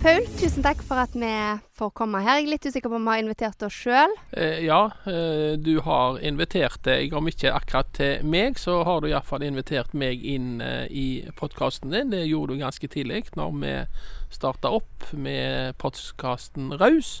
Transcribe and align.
Paul, 0.00 0.24
tusen 0.40 0.64
takk 0.64 0.80
for 0.88 0.96
at 0.96 1.12
vi 1.12 1.28
får 1.76 1.90
komme 1.92 2.22
her. 2.24 2.38
Jeg 2.38 2.46
er 2.46 2.52
litt 2.54 2.64
usikker 2.64 2.88
på 2.88 2.96
om 2.96 3.04
vi 3.04 3.12
har 3.12 3.20
invitert 3.20 3.64
oss 3.66 3.74
sjøl. 3.82 4.14
Eh, 4.32 4.62
ja, 4.64 4.78
eh, 5.04 5.58
du 5.60 5.74
har 5.84 6.16
invitert 6.24 6.80
deg, 6.88 7.12
om 7.12 7.28
ikke 7.28 7.52
akkurat 7.52 7.90
til 7.98 8.24
meg, 8.24 8.56
så 8.56 8.78
har 8.88 9.02
du 9.04 9.10
iallfall 9.10 9.44
invitert 9.44 9.92
meg 9.92 10.24
inn 10.24 10.62
eh, 10.64 10.86
i 10.88 11.04
podkasten 11.36 11.92
din. 11.92 12.14
Det 12.14 12.22
gjorde 12.30 12.56
du 12.56 12.62
ganske 12.64 12.88
tidlig 12.88 13.26
når 13.36 13.52
vi 13.60 13.74
starta 14.32 14.72
opp 14.72 15.10
med 15.12 15.76
podkasten 15.82 16.72
Raus. 16.80 17.18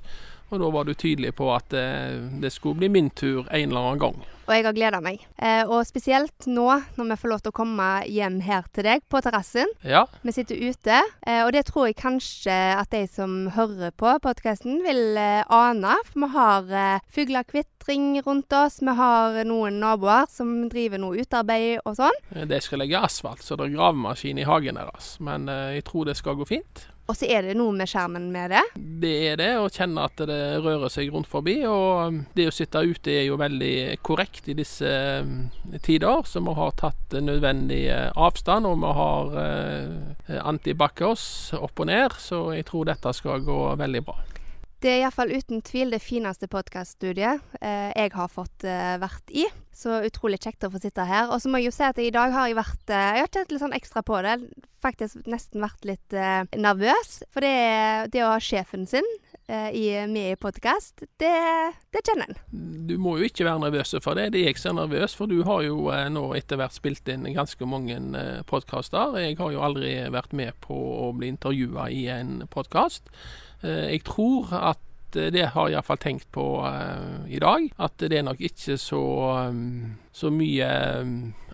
Og 0.50 0.60
da 0.62 0.70
var 0.74 0.84
du 0.88 0.94
tydelig 0.94 1.34
på 1.38 1.48
at 1.54 1.72
eh, 1.78 2.18
det 2.42 2.50
skulle 2.54 2.82
bli 2.82 2.90
min 2.90 3.10
tur 3.10 3.46
en 3.50 3.70
eller 3.70 3.80
annen 3.80 4.02
gang. 4.02 4.20
Og 4.50 4.56
jeg 4.56 4.64
har 4.66 4.74
gleda 4.74 4.98
meg. 4.98 5.20
Eh, 5.38 5.62
og 5.70 5.84
spesielt 5.86 6.48
nå 6.50 6.64
når 6.98 7.12
vi 7.12 7.16
får 7.22 7.30
lov 7.30 7.42
til 7.44 7.52
å 7.52 7.54
komme 7.54 7.86
hjem 8.10 8.40
her 8.42 8.64
til 8.74 8.88
deg 8.88 9.04
på 9.06 9.20
terrassen. 9.22 9.70
Ja, 9.86 10.08
Vi 10.26 10.34
sitter 10.34 10.58
ute, 10.58 10.96
eh, 11.22 11.44
og 11.44 11.52
det 11.54 11.68
tror 11.68 11.86
jeg 11.86 12.00
kanskje 12.00 12.56
at 12.74 12.90
de 12.90 13.04
som 13.06 13.46
hører 13.54 13.94
på 13.94 14.16
podkasten 14.24 14.82
vil 14.82 15.14
ane. 15.20 15.94
For 16.10 16.24
vi 16.24 16.30
har 16.34 16.74
eh, 16.74 17.06
fuglekvitring 17.14 18.18
rundt 18.26 18.50
oss, 18.58 18.80
vi 18.82 18.98
har 18.98 19.38
noen 19.46 19.78
naboer 19.84 20.26
som 20.34 20.66
driver 20.72 20.98
noe 20.98 21.22
utearbeid 21.22 21.86
og 21.86 22.00
sånn. 22.02 22.18
de 22.50 22.58
skal 22.60 22.82
legge 22.82 22.98
asfalt, 22.98 23.46
så 23.46 23.54
det 23.54 23.68
er 23.70 23.76
gravemaskin 23.78 24.42
i 24.42 24.50
hagen 24.50 24.82
deres. 24.82 25.14
Men 25.22 25.46
jeg 25.46 25.86
tror 25.86 26.10
det 26.10 26.18
skal 26.18 26.34
gå 26.42 26.50
fint. 26.58 26.89
Og 27.10 27.16
så 27.18 27.26
er 27.26 27.42
det 27.42 27.56
noe 27.58 27.74
med 27.74 27.90
skjermen 27.90 28.28
med 28.30 28.52
det. 28.54 28.62
Det 29.02 29.14
er 29.32 29.38
det, 29.40 29.48
å 29.58 29.66
kjenne 29.72 30.04
at 30.06 30.20
det 30.30 30.38
rører 30.62 30.92
seg 30.92 31.10
rundt 31.10 31.26
forbi. 31.30 31.56
Og 31.66 32.06
um, 32.06 32.20
det 32.38 32.46
å 32.46 32.54
sitte 32.54 32.84
ute 32.86 33.16
er 33.16 33.24
jo 33.26 33.38
veldig 33.40 33.98
korrekt 34.06 34.46
i 34.52 34.54
disse 34.54 34.86
um, 35.26 35.48
tider, 35.82 36.22
så 36.22 36.42
vi 36.46 36.54
har 36.54 36.76
tatt 36.78 37.18
nødvendig 37.18 37.82
eh, 37.90 38.08
avstand. 38.14 38.68
Og 38.70 38.78
vi 38.84 38.94
har 39.00 39.34
uh, 39.34 40.36
antibac-oss 40.44 41.24
opp 41.58 41.82
og 41.82 41.90
ned, 41.90 42.14
så 42.22 42.44
jeg 42.54 42.68
tror 42.70 42.86
dette 42.92 43.16
skal 43.18 43.42
gå 43.42 43.62
veldig 43.80 44.06
bra. 44.06 44.20
Det 44.80 44.88
er 44.88 45.02
iallfall 45.02 45.28
uten 45.36 45.60
tvil 45.60 45.92
det 45.92 46.00
fineste 46.00 46.48
podkaststudiet 46.48 47.42
eh, 47.60 47.90
jeg 47.92 48.12
har 48.14 48.30
fått 48.32 48.64
eh, 48.64 48.96
vært 49.02 49.28
i. 49.28 49.44
Så 49.76 49.98
utrolig 50.08 50.38
kjekt 50.40 50.64
å 50.64 50.70
få 50.72 50.80
sitte 50.80 51.04
her. 51.04 51.28
Og 51.28 51.42
så 51.42 51.52
må 51.52 51.60
jeg 51.60 51.68
jo 51.68 51.74
si 51.76 51.84
at 51.84 52.00
i 52.00 52.12
dag 52.14 52.32
har 52.32 52.48
jeg 52.48 52.56
vært 52.56 52.92
eh, 52.96 53.10
Jeg 53.18 53.26
har 53.26 53.34
kjent 53.34 53.52
litt 53.52 53.60
sånn 53.60 53.76
ekstra 53.76 54.02
på 54.08 54.22
det. 54.24 54.38
Faktisk 54.80 55.28
nesten 55.28 55.60
vært 55.60 55.84
litt 55.84 56.16
eh, 56.16 56.46
nervøs. 56.56 57.18
For 57.28 57.44
det, 57.44 58.08
det 58.14 58.22
å 58.24 58.30
ha 58.32 58.38
sjefen 58.40 58.88
sin 58.88 59.04
eh, 59.52 59.68
i, 59.76 59.84
med 60.08 60.30
i 60.32 60.40
podkast, 60.40 61.04
det, 61.20 61.34
det 61.92 62.04
kjenner 62.08 62.32
en. 62.32 62.40
Du 62.88 62.96
må 62.96 63.18
jo 63.20 63.28
ikke 63.28 63.44
være 63.50 63.66
nervøs 63.66 63.92
for 64.00 64.16
det. 64.16 64.30
Det 64.32 64.40
er 64.40 64.48
jeg 64.48 64.62
som 64.62 64.80
er 64.80 64.86
nervøs, 64.86 65.18
for 65.18 65.28
du 65.28 65.42
har 65.44 65.60
jo 65.66 65.90
eh, 65.92 66.06
nå 66.08 66.24
etter 66.40 66.56
hvert 66.56 66.78
spilt 66.78 67.12
inn 67.12 67.28
ganske 67.36 67.68
mange 67.68 68.00
eh, 68.00 68.40
podkaster. 68.48 69.20
Jeg 69.20 69.36
har 69.44 69.52
jo 69.52 69.60
aldri 69.68 69.92
vært 70.08 70.32
med 70.32 70.56
på 70.64 70.80
å 71.04 71.12
bli 71.20 71.34
intervjua 71.34 71.90
i 71.92 72.06
en 72.16 72.38
podkast. 72.48 73.12
Eh, 73.62 73.92
jeg 73.94 74.04
tror 74.08 74.52
at 74.56 75.16
eh, 75.16 75.30
det 75.34 75.50
har 75.54 75.68
jeg 75.68 75.76
iallfall 75.76 76.00
tenkt 76.00 76.28
på 76.34 76.46
eh, 76.66 77.32
i 77.36 77.40
dag. 77.42 77.68
At 77.78 77.98
det 78.00 78.18
er 78.18 78.26
nok 78.26 78.40
ikke 78.40 78.78
så, 78.80 79.02
så 80.12 80.32
mye 80.32 80.70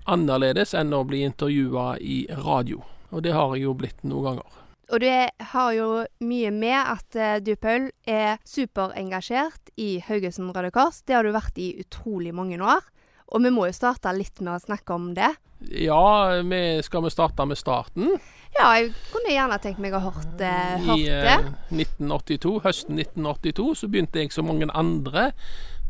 annerledes 0.06 0.76
enn 0.78 0.94
å 0.94 1.04
bli 1.08 1.24
intervjua 1.26 1.96
i 1.98 2.24
radio. 2.44 2.84
Og 3.10 3.24
det 3.26 3.34
har 3.34 3.54
jeg 3.54 3.66
jo 3.66 3.74
blitt 3.78 4.06
noen 4.06 4.30
ganger. 4.30 4.62
Og 4.86 5.02
det 5.02 5.32
har 5.50 5.70
jo 5.74 5.86
mye 6.22 6.50
med 6.54 6.78
at 6.78 7.16
du, 7.42 7.56
Paul, 7.58 7.88
er 8.06 8.36
superengasjert 8.46 9.72
i 9.82 9.96
Haugesund 10.06 10.54
Røde 10.54 10.70
Kors. 10.70 11.00
Det 11.02 11.16
har 11.16 11.26
du 11.26 11.32
vært 11.34 11.58
i 11.58 11.72
utrolig 11.82 12.30
mange 12.34 12.60
år. 12.62 12.86
Og 13.34 13.42
vi 13.42 13.50
må 13.50 13.66
jo 13.66 13.74
starte 13.74 14.12
litt 14.14 14.38
med 14.38 14.54
å 14.54 14.62
snakke 14.62 14.94
om 14.94 15.10
det. 15.16 15.32
Ja, 15.74 16.38
vi, 16.46 16.82
skal 16.86 17.02
vi 17.02 17.10
starte 17.10 17.46
med 17.50 17.58
starten? 17.58 18.14
Ja, 18.56 18.70
jeg 18.78 18.92
kunne 19.12 19.32
gjerne 19.34 19.58
tenkt 19.60 19.80
meg 19.82 19.94
å 19.96 20.00
hørt, 20.06 20.40
eh, 20.40 20.78
hørt 20.86 20.98
I 21.02 21.04
det. 21.04 21.34
eh, 21.36 21.48
1982, 21.76 22.54
høsten 22.64 22.96
1982 23.02 23.66
så 23.82 23.88
begynte 23.92 24.22
jeg 24.22 24.32
som 24.32 24.48
mange 24.48 24.68
andre 24.72 25.30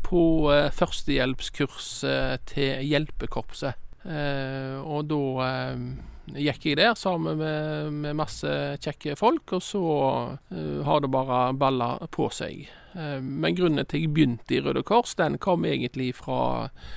på 0.07 0.21
eh, 0.51 0.67
førstehjelpskurs 0.75 1.89
eh, 2.07 2.35
til 2.49 2.83
hjelpekorpset. 2.89 3.79
Eh, 4.07 4.75
og 4.83 5.07
da 5.11 5.21
eh, 5.47 5.81
gikk 6.43 6.67
jeg 6.69 6.79
der 6.81 6.93
sammen 6.99 7.39
med, 7.39 7.93
med 8.03 8.19
masse 8.19 8.51
kjekke 8.83 9.15
folk, 9.19 9.55
og 9.57 9.63
så 9.63 9.83
eh, 10.51 10.83
har 10.87 11.03
det 11.03 11.11
bare 11.13 11.41
balla 11.59 11.93
på 12.11 12.29
seg. 12.35 12.67
Eh, 12.95 13.19
men 13.23 13.55
grunnen 13.55 13.87
til 13.87 14.05
jeg 14.07 14.13
begynte 14.15 14.59
i 14.59 14.63
Røde 14.63 14.83
Kors, 14.87 15.15
den 15.19 15.39
kom 15.43 15.63
egentlig 15.67 16.13
fra 16.19 16.41
eh, 16.67 16.95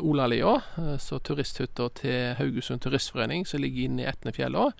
Olalia, 0.00 0.56
eh, 0.78 0.96
så 0.98 1.20
turisthytta 1.22 1.88
til 2.00 2.34
Haugesund 2.40 2.82
Turistforening, 2.84 3.46
som 3.46 3.62
ligger 3.62 3.86
inne 3.88 4.02
i 4.04 4.10
Etnefjella. 4.10 4.70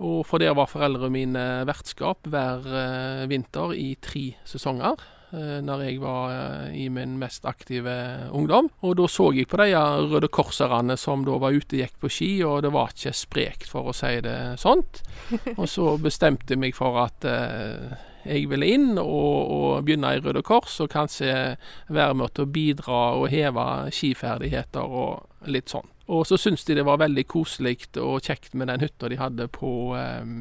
Og 0.00 0.20
for 0.24 0.40
der 0.40 0.54
var 0.56 0.70
foreldrene 0.70 1.12
mine 1.12 1.46
vertskap 1.68 2.24
hver 2.32 2.64
eh, 2.64 3.24
vinter 3.28 3.74
i 3.76 3.94
tre 4.00 4.30
sesonger. 4.48 4.96
eh, 5.32 5.58
Når 5.60 5.82
jeg 5.84 6.00
var 6.00 6.32
eh, 6.32 6.78
i 6.80 6.88
min 6.88 7.18
mest 7.20 7.44
aktive 7.44 7.92
ungdom. 8.32 8.70
Og 8.80 8.96
da 8.96 9.06
så 9.06 9.28
jeg 9.36 9.46
på 9.46 9.60
de 9.60 9.74
Røde 9.76 10.28
Korserne 10.32 10.96
som 10.96 11.24
da 11.28 11.36
var 11.36 11.52
ute 11.52 11.76
og 11.76 11.82
gikk 11.84 12.00
på 12.00 12.08
ski, 12.08 12.30
og 12.48 12.62
det 12.64 12.72
var 12.72 12.94
ikke 12.96 13.12
sprekt, 13.12 13.68
for 13.68 13.92
å 13.92 13.94
si 13.94 14.16
det 14.24 14.38
sånt. 14.58 15.02
Og 15.60 15.68
så 15.68 15.98
bestemte 16.00 16.54
jeg 16.56 16.64
meg 16.64 16.74
for 16.74 16.96
at 17.04 17.28
eh, 17.28 17.92
jeg 18.24 18.48
ville 18.50 18.68
inn 18.68 18.98
og, 18.98 19.54
og 19.54 19.86
begynne 19.86 20.16
i 20.16 20.20
Røde 20.24 20.42
Kors, 20.46 20.80
og 20.82 20.92
kanskje 20.92 21.56
være 21.88 22.18
med 22.18 22.34
til 22.34 22.46
å 22.46 22.52
bidra 22.52 23.00
og 23.20 23.30
heve 23.32 23.66
skiferdigheter 23.94 24.84
og 24.84 25.48
litt 25.50 25.72
sånn. 25.72 25.88
Og 26.10 26.24
så 26.26 26.34
syntes 26.40 26.64
de 26.66 26.74
det 26.74 26.82
var 26.82 26.98
veldig 26.98 27.22
koselig 27.30 27.76
og 28.02 28.24
kjekt 28.26 28.56
med 28.58 28.66
den 28.66 28.82
hytta 28.82 29.08
de 29.12 29.18
hadde 29.20 29.46
på 29.54 29.70
eh, 29.94 30.32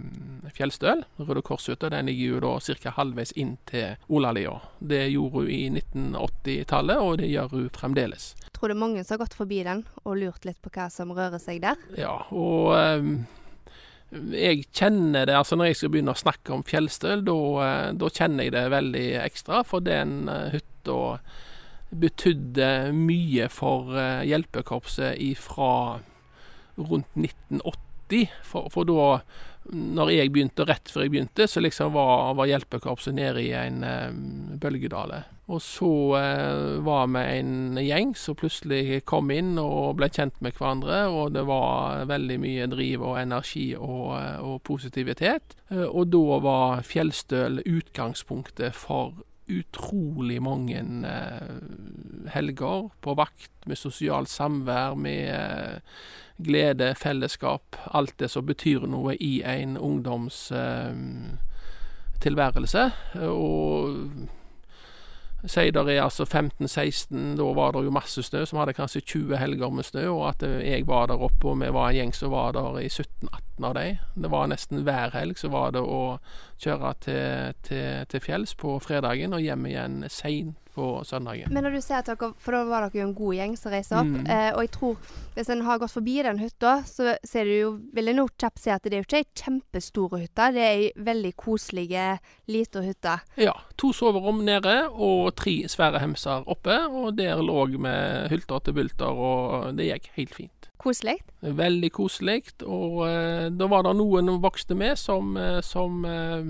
Fjellstøl. 0.56 1.04
Røde 1.22 1.44
Kors-hytta. 1.46 1.92
Den 1.94 2.10
ligger 2.10 2.34
jo 2.34 2.40
da 2.42 2.54
ca. 2.82 2.94
halvveis 2.98 3.36
inn 3.38 3.54
til 3.70 3.94
Olalia. 4.10 4.56
Det 4.82 5.04
gjorde 5.14 5.44
hun 5.44 5.52
i 5.54 5.62
1980-tallet, 5.70 6.98
og 6.98 7.20
det 7.22 7.30
gjør 7.30 7.54
hun 7.54 7.70
fremdeles. 7.76 8.32
Tror 8.56 8.74
det 8.74 8.80
er 8.80 8.82
mange 8.82 9.04
som 9.04 9.14
har 9.16 9.28
gått 9.28 9.38
forbi 9.38 9.62
den 9.68 9.86
og 10.02 10.18
lurt 10.18 10.50
litt 10.50 10.58
på 10.64 10.74
hva 10.74 10.90
som 10.90 11.14
rører 11.14 11.38
seg 11.42 11.62
der. 11.62 11.78
Ja, 12.02 12.16
og 12.34 12.74
eh, 12.74 13.14
jeg 14.10 14.64
kjenner 14.74 15.28
det 15.30 15.36
altså 15.38 15.58
Når 15.58 15.70
jeg 15.70 15.80
skal 15.80 15.92
begynne 15.94 16.16
å 16.16 16.20
snakke 16.20 16.54
om 16.56 16.64
fjellstøl, 16.66 17.22
da, 17.28 17.38
eh, 17.66 18.10
kjenner 18.16 18.48
jeg 18.48 18.56
det 18.56 18.66
veldig 18.74 19.08
ekstra. 19.22 19.62
For 19.68 19.86
den 19.86 20.30
eh, 20.32 20.56
hytta 20.56 21.20
betydde 21.90 22.70
mye 22.94 23.50
for 23.54 23.94
eh, 23.98 24.26
hjelpekorpset 24.30 25.22
ifra 25.22 26.00
rundt 26.80 27.14
1980. 27.18 28.34
For, 28.46 28.70
for 28.74 28.90
da 28.90 29.22
når 29.74 30.14
jeg 30.16 30.32
begynte, 30.34 30.66
rett 30.68 30.92
før 30.92 31.06
jeg 31.06 31.14
begynte, 31.16 31.48
så 31.50 31.62
liksom 31.62 31.94
var, 31.96 32.34
var 32.40 32.50
hjelpekorpset 32.50 33.16
nede 33.18 33.44
i 33.44 33.52
en 33.58 33.84
eh, 33.86 34.16
bølgedale. 34.62 35.24
Og 35.50 35.62
så 35.66 35.92
eh, 36.20 36.78
var 36.86 37.08
vi 37.10 37.22
en 37.40 37.80
gjeng 37.82 38.12
som 38.18 38.38
plutselig 38.38 39.02
kom 39.10 39.32
inn 39.34 39.56
og 39.62 39.98
ble 39.98 40.12
kjent 40.14 40.38
med 40.46 40.54
hverandre, 40.58 41.08
og 41.10 41.34
det 41.34 41.46
var 41.50 42.06
veldig 42.10 42.38
mye 42.44 42.68
driv 42.70 43.06
og 43.10 43.18
energi 43.22 43.72
og, 43.78 44.12
eh, 44.20 44.38
og 44.46 44.62
positivitet. 44.70 45.58
Eh, 45.74 45.88
og 45.88 46.12
da 46.14 46.40
var 46.46 46.86
fjellstøl 46.86 47.64
utgangspunktet 47.66 48.78
for 48.78 49.18
utrolig 49.50 50.40
mange 50.44 50.80
eh, 51.10 51.54
helger 52.34 52.90
på 53.02 53.16
vakt, 53.18 53.52
med 53.66 53.78
sosialt 53.78 54.30
samvær, 54.30 54.96
med 54.96 55.30
eh, 55.34 55.80
glede, 56.40 56.94
fellesskap, 56.96 57.78
alt 57.94 58.16
det 58.20 58.32
som 58.32 58.48
betyr 58.48 58.88
noe 58.88 59.16
i 59.20 59.40
en 59.44 59.78
ungdoms 59.78 60.50
eh, 60.56 60.94
tilværelse. 62.24 62.90
Og 63.28 64.30
Sier 65.48 65.72
det 65.72 65.94
er 65.94 66.04
altså 66.04 66.26
15-16, 66.26 67.38
da 67.40 67.46
var 67.56 67.72
det 67.72 67.86
jo 67.86 67.94
masse 67.96 68.24
snø, 68.26 68.42
som 68.46 68.60
hadde 68.60 68.76
kanskje 68.76 69.02
20 69.06 69.38
helger 69.40 69.72
med 69.72 69.88
snø, 69.88 70.06
og 70.12 70.26
at 70.34 70.44
eh, 70.44 70.66
jeg 70.68 70.88
var 70.88 71.08
der 71.08 71.22
oppe, 71.24 71.48
og 71.48 71.62
vi 71.62 71.70
var 71.72 71.90
en 71.90 71.96
gjeng 71.96 72.16
som 72.16 72.34
var 72.34 72.58
der 72.58 72.80
i 72.82 72.90
17-18 72.90 73.68
av 73.70 73.76
de. 73.78 73.86
Det 74.20 74.32
var 74.34 74.50
nesten 74.52 74.84
hver 74.88 75.16
helg 75.16 75.40
så 75.40 75.52
var 75.54 75.72
det 75.76 75.84
å 75.84 76.02
kjøre 76.60 76.94
til, 77.06 77.56
til, 77.64 78.04
til 78.12 78.24
fjells 78.24 78.56
på 78.60 78.76
fredagen 78.84 79.38
og 79.38 79.46
hjem 79.46 79.70
igjen 79.72 80.02
seint 80.12 80.69
på 80.80 80.90
søndagen. 81.08 81.52
Men 81.54 81.68
når 81.68 81.76
du 81.78 81.82
ser 81.84 82.00
at 82.00 82.10
dere, 82.14 82.32
for 82.40 82.56
da 82.56 82.64
var 82.70 82.88
dere 82.88 83.02
jo 83.04 83.08
en 83.10 83.16
god 83.18 83.36
gjeng 83.38 83.58
som 83.60 83.74
reiste 83.76 83.98
opp, 84.00 84.08
Mm. 84.10 84.28
eh, 84.32 84.52
og 84.56 84.62
jeg 84.64 84.72
tror 84.78 84.96
hvis 85.36 85.50
en 85.54 85.62
har 85.68 85.80
gått 85.80 85.92
forbi 85.94 86.18
den 86.24 86.40
hytta, 86.40 86.78
så 86.88 87.14
ser 87.28 87.44
du 87.48 87.54
jo, 87.58 87.70
vil 87.94 88.10
en 88.14 88.24
kjapt 88.40 88.60
se 88.64 88.72
at 88.74 88.84
det 88.84 88.94
er 88.96 89.04
jo 89.04 89.08
ikke 89.08 89.22
ei 89.22 89.30
kjempestor 89.44 90.16
hytte, 90.20 90.50
det 90.56 90.64
er 90.64 90.78
ei 90.80 90.90
veldig 90.98 91.34
koselig 91.40 91.90
lita 92.50 92.82
hytte. 92.84 93.20
Ja, 93.40 93.54
to 93.78 93.92
soverom 93.96 94.44
nede 94.48 94.78
og 94.92 95.36
tre 95.40 95.58
svære 95.72 96.00
hemser 96.04 96.44
oppe, 96.50 96.76
og 96.90 97.16
der 97.18 97.42
lå 97.44 97.66
vi 97.70 97.94
hylter 98.32 98.64
til 98.64 98.74
bulter, 98.74 99.12
og 99.12 99.76
det 99.78 99.90
gikk 99.92 100.10
helt 100.18 100.36
fint. 100.36 100.70
Koselig. 100.80 101.18
Veldig 101.44 101.90
koselig, 101.92 102.54
og 102.64 103.02
eh, 103.08 103.50
da 103.52 103.68
var 103.68 103.84
det 103.84 103.98
noen 104.00 104.38
voksne 104.44 104.78
med 104.80 104.96
som, 105.00 105.34
eh, 105.36 105.60
som 105.66 106.06
eh, 106.08 106.46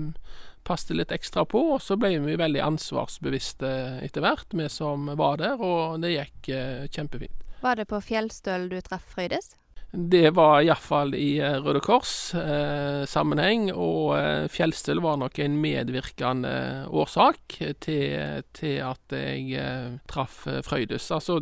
passte 0.70 0.94
litt 0.94 1.12
ekstra 1.14 1.44
på, 1.48 1.64
og 1.74 1.82
så 1.82 1.98
ble 1.98 2.14
vi 2.22 2.38
veldig 2.38 2.62
ansvarsbevisste 2.62 3.70
etter 4.06 4.24
hvert, 4.24 4.54
vi 4.54 4.70
som 4.70 5.10
var 5.18 5.42
der, 5.42 5.58
og 5.58 5.98
det 6.04 6.14
gikk 6.14 6.52
eh, 6.54 6.84
kjempefint. 6.90 7.46
Var 7.60 7.76
det 7.76 7.90
på 7.90 7.98
Fjellstøl 8.00 8.70
du 8.70 8.78
traff 8.80 9.04
Frøydis? 9.12 9.56
Det 9.90 10.30
var 10.30 10.60
iallfall 10.62 11.16
i 11.18 11.40
Røde 11.42 11.80
Kors-sammenheng, 11.82 13.70
eh, 13.72 13.78
og 13.78 14.14
eh, 14.20 14.46
fjellstøl 14.52 15.02
var 15.02 15.18
nok 15.18 15.40
en 15.42 15.56
medvirkende 15.58 16.52
årsak 16.86 17.58
til, 17.82 18.44
til 18.54 18.76
at 18.86 19.16
jeg 19.16 19.50
eh, 19.58 19.98
traff 20.06 20.44
Frøydis. 20.46 21.10
Altså, 21.10 21.40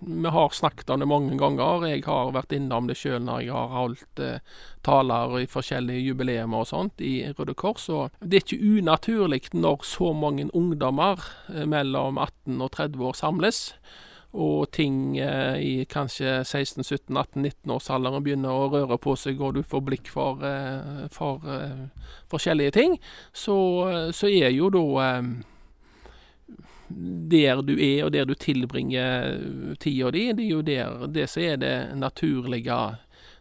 vi 0.00 0.28
har 0.28 0.48
snakket 0.48 0.90
om 0.90 1.00
det 1.00 1.06
mange 1.06 1.36
ganger. 1.38 1.86
Jeg 1.88 2.04
har 2.06 2.32
vært 2.34 2.54
innom 2.54 2.88
det 2.88 2.98
sjøl 2.98 3.22
når 3.26 3.44
jeg 3.44 3.54
har 3.54 3.72
holdt 3.74 4.22
eh, 4.22 4.42
taler 4.86 5.38
i 5.42 5.48
forskjellige 5.50 6.04
jubileer 6.06 6.48
og 6.48 6.68
sånt 6.70 7.02
i 7.04 7.28
Røde 7.38 7.56
Kors. 7.58 7.88
Og 7.90 8.14
det 8.20 8.40
er 8.40 8.44
ikke 8.46 8.78
unaturlig 8.78 9.42
når 9.52 9.86
så 9.88 10.12
mange 10.14 10.48
ungdommer 10.54 11.24
eh, 11.54 11.66
mellom 11.66 12.18
18 12.18 12.60
og 12.62 12.70
30 12.76 13.10
år 13.10 13.18
samles. 13.18 13.64
Og 14.38 14.70
ting 14.76 15.16
eh, 15.18 15.56
i 15.64 15.74
kanskje 15.88 16.42
16-17-18-19-årsalderen 16.44 18.24
begynner 18.24 18.52
å 18.52 18.70
røre 18.72 18.98
på 19.00 19.16
seg, 19.16 19.40
og 19.40 19.56
du 19.56 19.62
får 19.64 19.86
blikk 19.86 20.10
for, 20.12 20.44
eh, 20.44 21.06
for 21.10 21.46
eh, 21.48 21.86
forskjellige 22.30 22.76
ting, 22.76 22.98
så, 23.32 23.56
så 24.12 24.28
er 24.28 24.52
jo 24.52 24.68
da 24.74 24.84
eh, 25.06 25.30
der 26.88 27.62
du 27.62 27.74
er, 27.74 28.06
og 28.06 28.12
der 28.14 28.24
du 28.24 28.34
tilbringer 28.34 29.76
tida 29.80 30.12
di, 30.14 30.30
det 30.32 30.46
er 30.46 30.54
jo 30.54 30.62
der 30.64 31.06
det 31.12 31.28
som 31.28 31.44
er 31.44 31.60
det 31.60 31.76
naturlige 31.98 32.78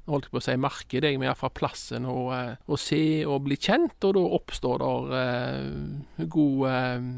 holdt 0.08 0.30
på 0.32 0.40
å 0.40 0.44
si 0.44 0.58
markedet, 0.60 1.14
jeg 1.14 1.22
med 1.22 1.36
fra 1.38 1.50
plassen 1.54 2.08
å, 2.08 2.20
eh, 2.36 2.54
å, 2.68 2.80
se 2.80 3.26
og 3.28 3.44
bli 3.48 3.58
kjent, 3.60 4.00
og 4.08 4.16
da 4.18 4.28
oppstår 4.40 4.84
det 4.84 5.24
eh, 5.24 6.28
god 6.32 6.62
eh, 6.72 7.10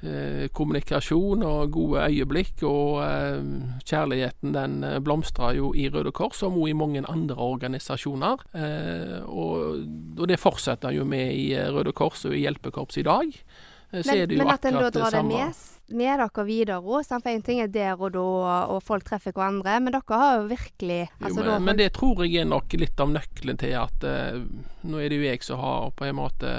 eh, 0.00 0.46
kommunikasjon 0.56 1.44
og 1.46 1.74
gode 1.76 2.06
øyeblikk, 2.08 2.64
og 2.68 3.02
eh, 3.04 3.42
kjærligheten 3.84 4.56
den 4.56 4.78
eh, 4.86 4.98
blomstrer 5.04 5.58
jo 5.58 5.74
i 5.76 5.90
Røde 5.92 6.12
Kors, 6.16 6.40
som 6.40 6.56
også 6.56 6.72
i 6.72 6.78
mange 6.78 7.04
andre 7.04 7.36
organisasjoner. 7.36 8.46
og, 9.26 9.84
og 10.18 10.26
det 10.28 10.40
fortsetter 10.40 10.96
jo 10.96 11.04
med 11.04 11.34
i 11.36 11.52
Røde 11.54 11.92
Kors 11.92 12.24
og 12.28 12.36
i 12.36 12.46
Hjelpekorps 12.46 13.00
i 13.00 13.06
dag. 13.06 13.42
Eh, 13.90 14.02
men, 14.06 14.38
men 14.38 14.50
at 14.52 14.64
en 14.64 14.78
da 14.78 14.90
drar 14.90 15.10
det 15.10 15.22
med, 15.26 15.62
med 15.88 16.20
dere 16.22 16.44
videre 16.46 16.78
òg? 16.78 17.02
For 17.08 17.30
én 17.32 17.42
ting 17.46 17.62
er 17.62 17.70
der 17.72 17.98
og 17.98 18.14
da, 18.14 18.26
og 18.70 18.82
folk 18.86 19.06
treffer 19.08 19.34
hverandre, 19.34 19.78
men 19.82 19.96
dere 19.96 20.20
har 20.22 20.38
jo 20.38 20.46
virkelig 20.52 21.00
altså, 21.18 21.40
jo, 21.40 21.48
men, 21.50 21.66
men, 21.66 21.80
det 21.80 21.90
tror 21.98 22.22
jeg 22.24 22.44
er 22.44 22.50
nok 22.50 22.78
litt 22.78 23.02
av 23.02 23.10
nøkkelen 23.10 23.60
til 23.60 23.74
at 23.80 24.06
uh, 24.06 24.38
Nå 24.86 25.00
er 25.00 25.10
det 25.10 25.20
jo 25.20 25.26
jeg 25.26 25.44
som 25.44 25.60
har 25.60 25.90
på 25.98 26.06
en 26.06 26.18
måte 26.20 26.54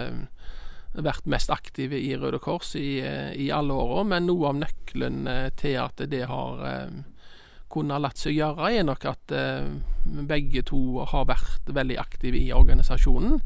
vært 0.91 1.27
mest 1.31 1.49
aktiv 1.53 1.93
i 1.95 2.09
Røde 2.19 2.41
Kors 2.43 2.73
i, 2.75 2.99
i 2.99 3.47
alle 3.55 3.77
åra, 3.79 4.03
men 4.03 4.27
noe 4.27 4.51
av 4.51 4.59
nøkkelen 4.59 5.23
uh, 5.29 5.47
til 5.55 5.79
at 5.79 6.03
det 6.11 6.25
har 6.27 6.65
kunne 7.71 7.99
latt 8.01 8.19
seg 8.21 8.35
gjøre, 8.37 8.69
er 8.71 8.85
nok 8.87 9.05
at 9.09 9.33
eh, 9.35 9.67
begge 10.27 10.63
to 10.67 11.01
har 11.11 11.27
vært 11.29 11.71
veldig 11.71 11.97
aktive 12.01 12.39
i 12.39 12.51
organisasjonen. 12.55 13.39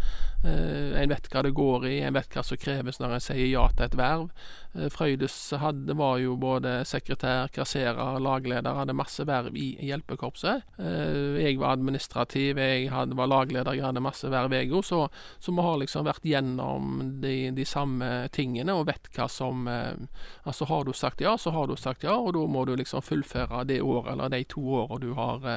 Eh, 0.45 0.95
en 1.01 1.11
vet 1.11 1.29
hva 1.31 1.45
det 1.45 1.55
går 1.57 1.87
i, 1.91 1.97
en 2.05 2.17
vet 2.17 2.31
hva 2.33 2.43
som 2.45 2.59
kreves 2.61 3.01
når 3.01 3.17
en 3.17 3.25
sier 3.27 3.49
ja 3.51 3.67
til 3.73 3.87
et 3.87 3.97
verv. 3.99 4.29
Eh, 4.75 4.89
Frøydis 4.91 5.35
hadde, 5.59 5.95
var 5.97 6.17
jo 6.19 6.35
både 6.39 6.77
sekretær, 6.87 7.49
kasserer, 7.55 8.19
lagleder, 8.23 8.75
hadde 8.75 8.95
masse 8.97 9.23
verv 9.27 9.55
i 9.57 9.69
hjelpekorpset. 9.87 10.65
Eh, 10.79 11.39
jeg 11.41 11.59
var 11.61 11.75
administrativ, 11.77 12.59
jeg 12.59 12.89
hadde, 12.91 13.17
var 13.17 13.31
lagleder, 13.31 13.77
jeg 13.77 13.85
hadde 13.85 14.03
masse 14.03 14.29
verv 14.31 14.55
jeg 14.55 14.71
òg. 14.73 14.83
Så, 14.85 15.01
så, 15.39 15.55
vi 15.55 15.65
har 15.65 15.79
liksom 15.81 16.07
vært 16.07 16.27
gjennom 16.27 16.97
de, 17.23 17.35
de 17.55 17.67
samme 17.67 18.27
tingene 18.35 18.75
og 18.75 18.87
vet 18.89 19.09
hva 19.15 19.29
som 19.31 19.67
eh, 19.71 19.93
Altså 20.45 20.65
har 20.69 20.83
du 20.85 20.91
sagt 20.93 21.21
ja, 21.23 21.35
så 21.39 21.51
har 21.55 21.67
du 21.67 21.75
sagt 21.79 22.03
ja, 22.05 22.13
og 22.15 22.33
da 22.35 22.43
må 22.49 22.65
du 22.67 22.75
liksom 22.77 23.01
fullføre 23.05 23.63
det 23.69 23.79
året 23.81 24.13
eller 24.13 24.33
de 24.33 24.43
to 24.49 24.61
åra 24.81 24.99
du 25.01 25.11
har, 25.17 25.47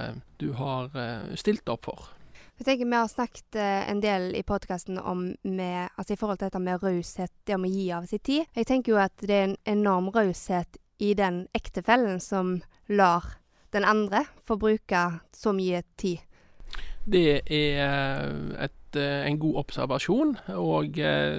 du 0.41 0.53
har 0.56 0.94
stilt 1.37 1.69
opp 1.69 1.88
for. 1.88 2.06
Jeg 2.59 2.67
tenker 2.67 2.89
Vi 2.91 2.97
har 2.99 3.07
snakket 3.07 3.57
eh, 3.57 3.91
en 3.91 4.01
del 4.03 4.33
i 4.35 4.43
podkasten 4.43 4.99
om 4.99 5.29
altså 5.47 6.13
i 6.13 6.19
forhold 6.19 6.41
til 6.41 6.49
dette 6.49 6.59
med 6.59 6.83
raushet, 6.83 7.31
det 7.47 7.55
om 7.55 7.67
å 7.69 7.71
gi 7.71 7.91
av 7.95 8.07
sin 8.11 8.19
tid. 8.19 8.49
Jeg 8.57 8.67
tenker 8.67 8.93
jo 8.93 8.99
at 8.99 9.15
det 9.23 9.35
er 9.35 9.45
en 9.47 9.59
enorm 9.79 10.11
raushet 10.11 10.81
i 10.99 11.15
den 11.15 11.47
ektefellen 11.55 12.19
som 12.19 12.59
lar 12.91 13.39
den 13.71 13.85
andre 13.85 14.25
få 14.49 14.57
bruke 14.59 15.05
så 15.31 15.53
mye 15.55 15.85
tid. 16.01 16.19
Det 17.09 17.41
er 17.47 18.27
et, 18.59 18.99
en 18.99 19.39
god 19.39 19.63
observasjon, 19.63 20.35
og 20.59 20.99
eh, 20.99 21.39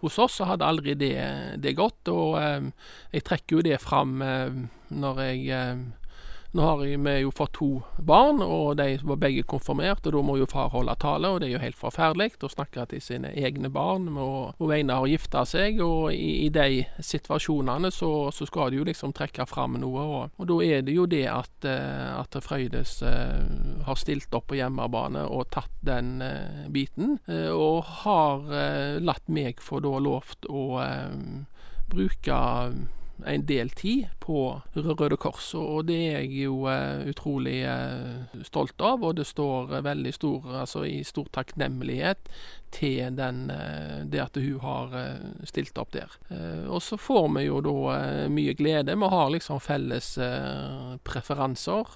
hos 0.00 0.18
oss 0.18 0.40
så 0.40 0.48
hadde 0.48 0.66
aldri 0.66 0.96
det, 0.98 1.14
det 1.60 1.76
gått. 1.76 2.08
Og 2.08 2.38
eh, 2.40 2.70
jeg 3.12 3.26
trekker 3.28 3.58
jo 3.58 3.66
det 3.68 3.82
fram 3.84 4.22
eh, 4.24 4.62
når 4.88 5.24
jeg 5.28 5.66
nå 6.56 6.62
har 6.62 6.78
vi 6.80 7.20
jo 7.20 7.30
fått 7.34 7.52
to 7.58 7.68
barn, 8.00 8.40
og 8.40 8.78
de 8.80 8.96
var 9.04 9.18
begge 9.20 9.42
konfirmert, 9.48 10.06
og 10.06 10.14
da 10.14 10.22
må 10.24 10.38
jo 10.40 10.46
far 10.48 10.70
holde 10.72 10.94
tale, 11.00 11.28
og 11.28 11.42
det 11.42 11.50
er 11.50 11.52
jo 11.58 11.60
helt 11.60 11.76
forferdelig 11.76 12.38
å 12.40 12.48
snakke 12.48 12.86
til 12.88 13.02
sine 13.04 13.34
egne 13.36 13.68
barn 13.72 14.08
og, 14.14 14.54
og 14.56 14.70
vegne 14.70 14.96
å 14.96 15.08
gifte 15.10 15.44
seg, 15.48 15.82
og 15.84 16.14
i, 16.14 16.46
i 16.46 16.48
de 16.54 16.86
situasjonene 17.04 17.92
så, 17.92 18.12
så, 18.32 18.48
skal 18.48 18.72
de 18.72 18.80
jo 18.80 18.88
liksom 18.88 19.12
trekke 19.16 19.44
fram 19.50 19.76
noe, 19.82 20.06
og, 20.06 20.36
og, 20.38 20.48
da 20.48 20.58
er 20.64 20.86
det 20.86 20.96
jo 20.96 21.04
det 21.10 21.26
at, 21.28 21.68
eh, 21.68 22.16
at 22.16 22.40
Frøydes 22.40 22.98
uh, 23.04 23.44
har 23.84 24.00
stilt 24.00 24.32
opp 24.32 24.48
på 24.48 24.56
hjemmebane 24.56 25.26
og 25.28 25.50
tatt 25.52 25.74
den 25.84 26.22
uh, 26.24 26.64
biten, 26.72 27.18
uh, 27.28 27.52
og 27.52 27.84
har 28.06 28.46
latt 29.04 29.26
meg 29.28 29.60
få 29.60 29.82
da 29.84 29.98
lovt 30.00 30.46
å 30.48 30.62
bruke 31.90 32.38
en 33.26 33.46
del 33.46 33.70
tid 33.70 34.06
på 34.18 34.60
Røde 34.74 35.16
Kors, 35.16 35.50
og 35.56 35.86
det 35.88 35.96
er 35.96 36.20
jeg 36.22 36.44
jo 36.44 36.60
uh, 36.68 37.00
utrolig 37.08 37.62
uh, 37.64 38.42
stolt 38.46 38.80
av. 38.84 39.04
Og 39.04 39.16
det 39.18 39.26
står 39.28 39.72
uh, 39.72 39.82
veldig 39.84 40.12
stor, 40.14 40.46
altså 40.64 40.84
i 40.86 41.00
stor 41.06 41.30
takknemlighet 41.34 42.30
til 42.68 43.14
den, 43.16 43.46
det 44.12 44.18
at 44.20 44.34
hun 44.36 44.58
har 44.60 44.90
stilt 45.48 45.78
opp 45.80 45.94
der. 45.94 46.12
og 46.68 46.82
så 46.84 46.98
får 47.00 47.30
vi 47.38 47.46
jo 47.46 47.62
da 47.64 47.94
mye 48.28 48.52
glede. 48.52 48.92
Vi 48.92 49.08
har 49.08 49.30
liksom 49.32 49.62
felles 49.64 50.10
preferanser, 51.00 51.94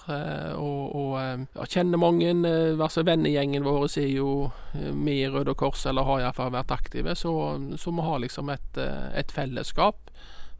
og, 0.57 0.97
og 0.97 1.19
jeg 1.21 1.69
kjenner 1.75 2.01
mange. 2.01 2.33
altså 2.81 3.05
Vennegjengen 3.05 3.69
vår 3.69 3.85
er 4.01 4.09
jo 4.15 4.49
med 4.73 5.19
i 5.19 5.29
Røde 5.29 5.53
Kors, 5.61 5.85
eller 5.85 6.09
har 6.09 6.25
iallfall 6.25 6.57
vært 6.57 6.73
aktive, 6.73 7.19
så, 7.21 7.35
så 7.77 7.93
vi 7.93 8.09
har 8.09 8.25
liksom 8.25 8.49
et, 8.57 8.81
et 9.13 9.37
fellesskap. 9.37 10.01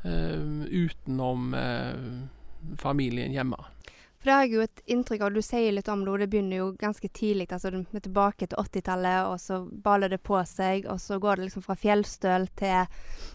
Eh, 0.05 0.67
utenom 0.71 1.55
eh, 1.55 2.77
familien 2.79 3.33
hjemme. 3.33 3.57
For 4.19 4.25
Det 4.25 4.33
har 4.33 4.43
jeg 4.43 4.53
jo 4.55 4.63
et 4.63 4.81
inntrykk 4.87 5.23
av, 5.23 5.35
du 5.35 5.43
sier 5.43 5.75
litt 5.75 5.89
om 5.91 6.03
det, 6.03 6.11
og 6.11 6.19
det 6.23 6.29
begynner 6.31 6.57
jo 6.57 6.67
ganske 6.79 7.09
tidlig. 7.09 7.47
altså 7.53 7.71
tilbake 8.03 8.47
til 8.47 8.59
80-tallet, 8.59 9.27
og 9.27 9.41
så 9.41 9.61
baler 9.85 10.09
det 10.09 10.23
på 10.23 10.39
seg. 10.47 10.87
Og 10.87 11.01
så 11.01 11.19
går 11.19 11.37
det 11.37 11.45
liksom 11.45 11.63
fra 11.63 11.75
fjellstøl 11.75 12.49
til 12.59 12.87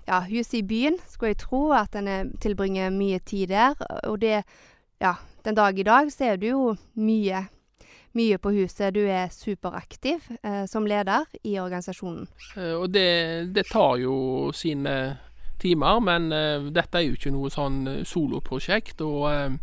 ja, 0.07 0.21
huset 0.27 0.53
i 0.59 0.63
byen. 0.63 0.97
Skulle 1.07 1.35
jeg 1.35 1.43
tro 1.43 1.71
at 1.71 1.95
en 1.95 2.31
tilbringer 2.39 2.89
mye 2.89 3.19
tid 3.19 3.47
der. 3.49 3.75
Og 4.07 4.19
det, 4.19 4.43
ja, 4.99 5.13
den 5.43 5.55
dag 5.55 5.79
i 5.79 5.83
dag 5.83 6.11
så 6.11 6.23
er 6.23 6.37
du 6.37 6.47
jo 6.47 6.75
mye, 6.95 7.45
mye 8.11 8.37
på 8.37 8.51
huset. 8.51 8.93
Du 8.95 9.03
er 9.03 9.27
superaktiv 9.31 10.23
eh, 10.43 10.65
som 10.65 10.87
leder 10.87 11.27
i 11.43 11.59
organisasjonen. 11.59 12.27
Eh, 12.55 12.75
og 12.75 12.89
det, 12.91 13.53
det 13.55 13.67
tar 13.71 13.99
jo 13.99 14.51
sine 14.55 15.17
timer. 15.61 16.01
Men 16.03 16.31
uh, 16.33 16.71
dette 16.73 16.99
er 16.99 17.07
jo 17.07 17.17
ikke 17.17 17.33
noe 17.35 17.53
sånn 17.53 17.83
uh, 17.87 18.01
soloprosjekt. 18.07 19.03
og 19.05 19.29
uh, 19.29 19.55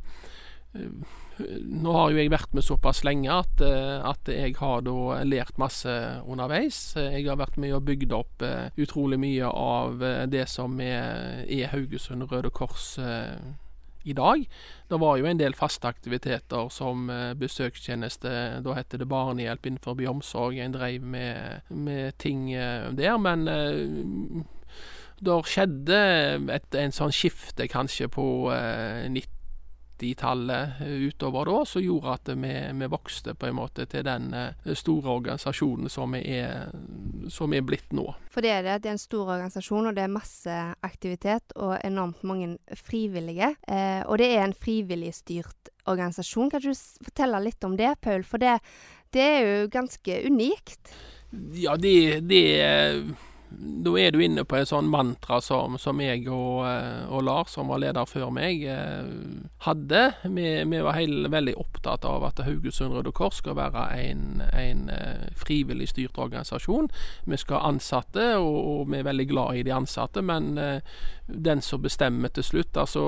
nå 1.34 1.92
har 1.94 2.12
jo 2.12 2.18
jeg 2.20 2.30
vært 2.30 2.52
med 2.54 2.62
såpass 2.62 3.00
lenge 3.06 3.30
at, 3.30 3.58
at, 3.58 4.28
jeg 4.30 4.54
har 4.60 4.84
da 4.86 5.16
lært 5.26 5.58
masse 5.58 5.90
underveis. 6.30 6.94
Jeg 6.94 7.26
har 7.26 7.38
vært 7.38 7.58
med 7.58 7.74
og 7.74 7.82
bygd 7.88 8.14
opp 8.14 8.44
utrolig 8.78 9.18
mye 9.18 9.50
av 9.50 10.02
det 10.30 10.44
som 10.50 10.78
er, 10.82 11.42
er 11.50 11.72
Haugesund 11.72 12.26
Røde 12.30 12.50
Kors 12.54 12.94
i 12.98 14.14
dag. 14.14 14.46
Det 14.90 15.00
var 15.02 15.18
jo 15.18 15.26
en 15.26 15.42
del 15.42 15.58
faste 15.58 15.90
aktiviteter 15.90 16.70
som 16.74 17.10
besøkstjeneste, 17.38 18.34
da 18.62 18.78
heter 18.78 19.02
det 19.02 19.10
barnehjelp 19.10 19.66
innenfor 19.66 20.06
omsorg. 20.10 20.58
En 20.58 20.74
drev 20.74 21.02
med, 21.02 21.66
med 21.70 22.18
ting 22.22 22.46
der. 22.94 23.18
Men 23.18 23.46
det 25.24 25.38
skjedde 25.50 26.00
et 26.54 26.76
en 26.78 26.94
sånn 26.94 27.14
skifte 27.14 27.66
kanskje 27.70 28.08
på 28.12 28.26
eh, 28.54 29.06
90-tallet 29.12 30.82
eh, 30.84 30.96
utover 31.08 31.48
da, 31.48 31.60
som 31.68 31.84
gjorde 31.84 32.14
at 32.14 32.30
vi, 32.34 32.52
vi, 32.80 32.88
vokste 32.92 33.34
på 33.38 33.48
en 33.48 33.56
måte 33.58 33.86
til 33.90 34.04
den 34.06 34.30
eh, 34.36 34.72
store 34.76 35.16
organisasjonen 35.18 35.92
som 35.92 36.16
vi 36.16 36.22
er, 36.36 36.70
som 37.32 37.54
er 37.56 37.64
blitt 37.66 37.94
nå. 37.96 38.06
For 38.32 38.44
det 38.44 38.54
er 38.56 38.66
det, 38.66 38.78
det 38.84 38.92
er 38.92 38.96
en 38.98 39.04
stor 39.04 39.34
organisasjon, 39.36 39.90
og 39.90 39.96
det 39.96 40.04
er 40.04 40.14
masse 40.14 40.58
aktivitet 40.86 41.56
og 41.56 41.76
enormt 41.80 42.24
mange 42.26 42.54
frivillige. 42.84 43.54
Eh, 43.68 44.02
og 44.04 44.20
det 44.22 44.32
er 44.34 44.44
en 44.46 44.56
frivilligstyrt 44.56 45.72
organisasjon. 45.90 46.52
Kan 46.52 46.64
du 46.64 46.72
fortelle 46.74 47.42
litt 47.44 47.64
om 47.66 47.76
det, 47.80 47.94
Paul? 48.04 48.26
For 48.28 48.42
det, 48.42 48.58
det 49.14 49.28
er 49.28 49.44
jo 49.44 49.68
ganske 49.72 50.24
unikt. 50.28 50.94
Ja, 51.54 51.76
det, 51.76 52.20
det 52.28 52.42
da 53.84 53.92
er 54.00 54.12
du 54.14 54.20
inne 54.24 54.44
på 54.48 54.56
en 54.58 54.68
sånn 54.68 54.88
mantra 54.90 55.40
som, 55.44 55.78
som 55.80 56.00
jeg 56.02 56.26
og, 56.32 56.64
og, 57.08 57.20
Lars, 57.26 57.54
som 57.54 57.70
var 57.72 57.82
leder 57.82 58.08
før 58.08 58.32
meg, 58.34 58.64
hadde. 59.64 60.02
Vi, 60.24 60.46
vi 60.70 60.82
var 60.84 60.98
hele, 60.98 61.30
veldig 61.32 61.56
opptatt 61.60 62.06
av 62.08 62.26
at 62.28 62.42
Haugesund 62.46 62.94
Røde 62.96 63.12
Kors 63.14 63.40
skal 63.42 63.58
være 63.58 63.86
en, 64.00 64.42
en 64.52 64.86
frivillig 65.38 65.90
styrt 65.92 66.18
organisasjon. 66.20 66.90
Vi 67.28 67.40
skal 67.40 67.60
ha 67.60 67.72
ansatte, 67.72 68.34
og, 68.40 68.58
og, 68.60 68.86
vi 68.92 69.00
er 69.00 69.08
veldig 69.08 69.28
glad 69.30 69.60
i 69.60 69.66
de 69.66 69.74
ansatte, 69.74 70.24
men 70.24 70.54
den 71.26 71.62
som 71.64 71.82
bestemmer 71.82 72.32
til 72.34 72.44
slutt, 72.44 72.76
altså 72.76 73.04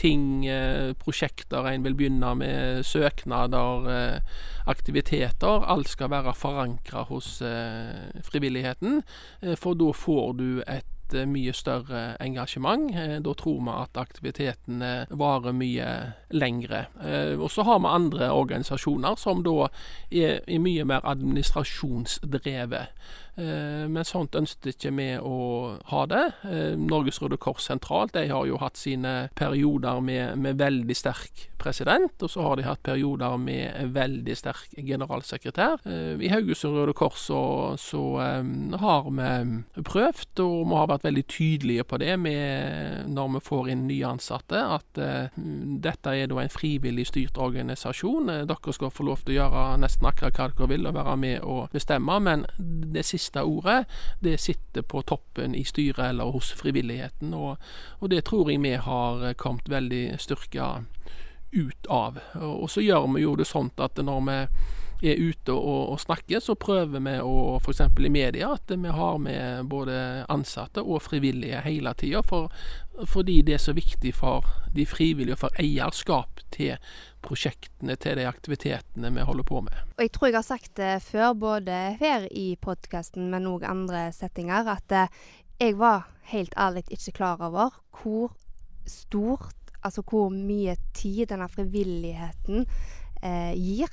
ting, 0.00 0.46
prosjekter 1.02 1.68
en 1.68 1.84
vil 1.84 1.96
begynne 1.98 2.32
med, 2.40 2.82
søknader, 2.88 4.20
aktiviteter, 4.70 5.66
alt 5.68 5.90
skal 5.90 6.12
være 6.12 6.34
forankra 6.38 7.04
hos 7.10 7.34
frivilligheten. 8.28 9.02
For 9.60 9.71
da 9.78 9.92
får 9.96 10.32
du 10.38 10.48
et 10.66 11.14
eh, 11.14 11.26
mye 11.28 11.52
større 11.56 12.16
engasjement. 12.22 12.90
Eh, 12.96 13.18
da 13.24 13.34
tror 13.38 13.60
vi 13.64 13.74
at 13.74 14.00
aktivitetene 14.00 14.92
varer 15.10 15.56
mye 15.56 15.88
lengre. 16.30 16.86
Eh, 17.04 17.34
og 17.38 17.50
så 17.50 17.66
har 17.68 17.82
vi 17.82 17.92
andre 17.92 18.30
organisasjoner 18.32 19.18
som 19.20 19.42
da 19.46 19.68
er 20.10 20.40
mye 20.60 20.84
mer 20.88 21.04
administrasjonsdrevet. 21.04 22.86
Eh, 23.34 23.88
men 23.88 24.04
sånt 24.04 24.36
ønsket 24.36 24.74
ikke 24.74 24.92
vi 24.92 25.08
å 25.16 25.36
ha 25.88 26.02
det. 26.10 26.24
Eh, 26.44 26.74
Norges 26.76 27.20
Røde 27.22 27.38
Kors 27.40 27.64
sentralt 27.64 28.12
de 28.16 28.26
har 28.28 28.48
jo 28.48 28.60
hatt 28.60 28.76
sine 28.76 29.30
perioder 29.38 30.02
med, 30.04 30.36
med 30.42 30.60
veldig 30.60 30.96
sterk 30.96 31.48
president, 31.62 32.12
og 32.20 32.28
så 32.28 32.42
har 32.44 32.58
de 32.58 32.66
hatt 32.66 32.82
perioder 32.84 33.38
med 33.40 33.94
veldig 33.94 34.36
sterk 34.36 34.74
generalsekretær. 34.76 35.80
Eh, 35.88 36.20
I 36.20 36.32
Haugesund 36.32 36.76
Røde 36.76 36.96
Kors 36.98 37.22
så, 37.30 37.42
så 37.80 38.02
har 38.82 39.08
vi 39.08 39.80
prøvd, 39.80 40.42
og 40.44 40.58
vi 40.68 40.76
har 40.76 40.90
vært 40.90 41.08
veldig 41.08 41.24
tydelige 41.30 41.86
på 41.88 42.00
det 42.02 42.18
med, 42.20 43.08
når 43.12 43.36
vi 43.36 43.44
får 43.48 43.72
inn 43.72 43.86
nye 43.88 44.10
ansatte, 44.12 44.58
at 44.58 45.00
dette 45.82 46.12
er 46.12 46.28
da 46.28 46.40
en 46.42 46.52
frivillig 46.52 47.06
styrt 47.08 47.38
organisasjon. 47.40 48.28
Dere 48.48 48.74
skal 48.74 48.92
få 48.92 49.06
lov 49.06 49.22
til 49.22 49.36
å 49.36 49.38
gjøre 49.38 49.64
nesten 49.80 50.08
akkurat 50.08 50.36
hva 50.36 50.48
dere 50.52 50.70
vil 50.74 50.90
og 50.90 50.96
være 50.98 51.16
med 51.22 51.46
og 51.46 51.72
bestemme, 51.72 52.18
men 52.22 52.44
det 52.92 53.06
siste 53.06 53.21
siste 53.22 53.44
ordet, 53.46 53.84
det 54.20 54.40
sitter 54.40 54.82
på 54.82 55.02
toppen 55.06 55.54
i 55.54 55.64
styret 55.64 56.10
eller 56.10 56.34
hos 56.34 56.52
frivilligheten. 56.58 57.34
Og, 57.34 57.56
og 58.00 58.10
det 58.10 58.24
tror 58.28 58.50
jeg 58.50 58.62
vi 58.62 58.74
har 58.74 59.32
kommet 59.38 59.70
veldig 59.70 60.04
styrka 60.20 60.84
ut 61.52 61.86
av. 61.90 62.18
Og, 62.40 62.70
så 62.70 62.82
gjør 62.82 63.08
vi 63.14 63.26
jo 63.26 63.36
det 63.36 63.48
sånn 63.48 63.70
at 63.82 64.00
når 64.02 64.22
vi 64.28 64.38
er 65.02 65.18
ute 65.18 65.54
og, 65.54 65.92
og 65.92 66.00
snakker, 66.00 66.40
så 66.40 66.54
prøver 66.58 67.02
vi 67.02 67.14
å 67.22 67.58
f.eks. 67.58 67.82
i 67.82 68.12
media 68.12 68.52
at 68.54 68.70
vi 68.70 68.94
har 68.94 69.18
med 69.22 69.66
både 69.70 69.96
ansatte 70.32 70.82
og 70.82 71.02
frivillige 71.02 71.62
hele 71.64 71.94
tida. 71.98 72.22
For, 72.26 72.52
fordi 73.10 73.40
det 73.46 73.56
er 73.56 73.62
så 73.62 73.74
viktig 73.76 74.14
for 74.14 74.46
de 74.74 74.86
frivillige, 74.86 75.36
og 75.36 75.42
for 75.44 75.62
eierskap 75.62 76.42
til 76.54 76.76
prosjektene, 77.22 77.96
til 78.00 78.18
de 78.18 78.28
aktivitetene 78.28 79.12
vi 79.14 79.26
holder 79.26 79.48
på 79.48 79.62
med. 79.66 79.82
Og 79.96 80.04
Jeg 80.06 80.12
tror 80.14 80.28
jeg 80.30 80.38
har 80.38 80.46
sagt 80.46 80.76
det 80.78 80.92
før, 81.06 81.32
både 81.34 81.80
her 82.00 82.28
i 82.30 82.52
podkasten, 82.60 83.30
men 83.32 83.48
òg 83.50 83.66
andre 83.68 84.08
settinger, 84.14 84.70
at 84.76 84.94
eh, 84.96 85.22
jeg 85.60 85.78
var 85.78 86.08
helt 86.32 86.54
ærlig 86.58 86.84
ikke 86.90 87.18
klar 87.18 87.42
over 87.42 87.74
hvor 88.02 88.32
stort, 88.86 89.58
altså 89.82 90.02
hvor 90.06 90.30
mye 90.30 90.76
tid 90.94 91.26
denne 91.30 91.48
frivilligheten 91.50 92.66
eh, 93.22 93.54
gir 93.58 93.90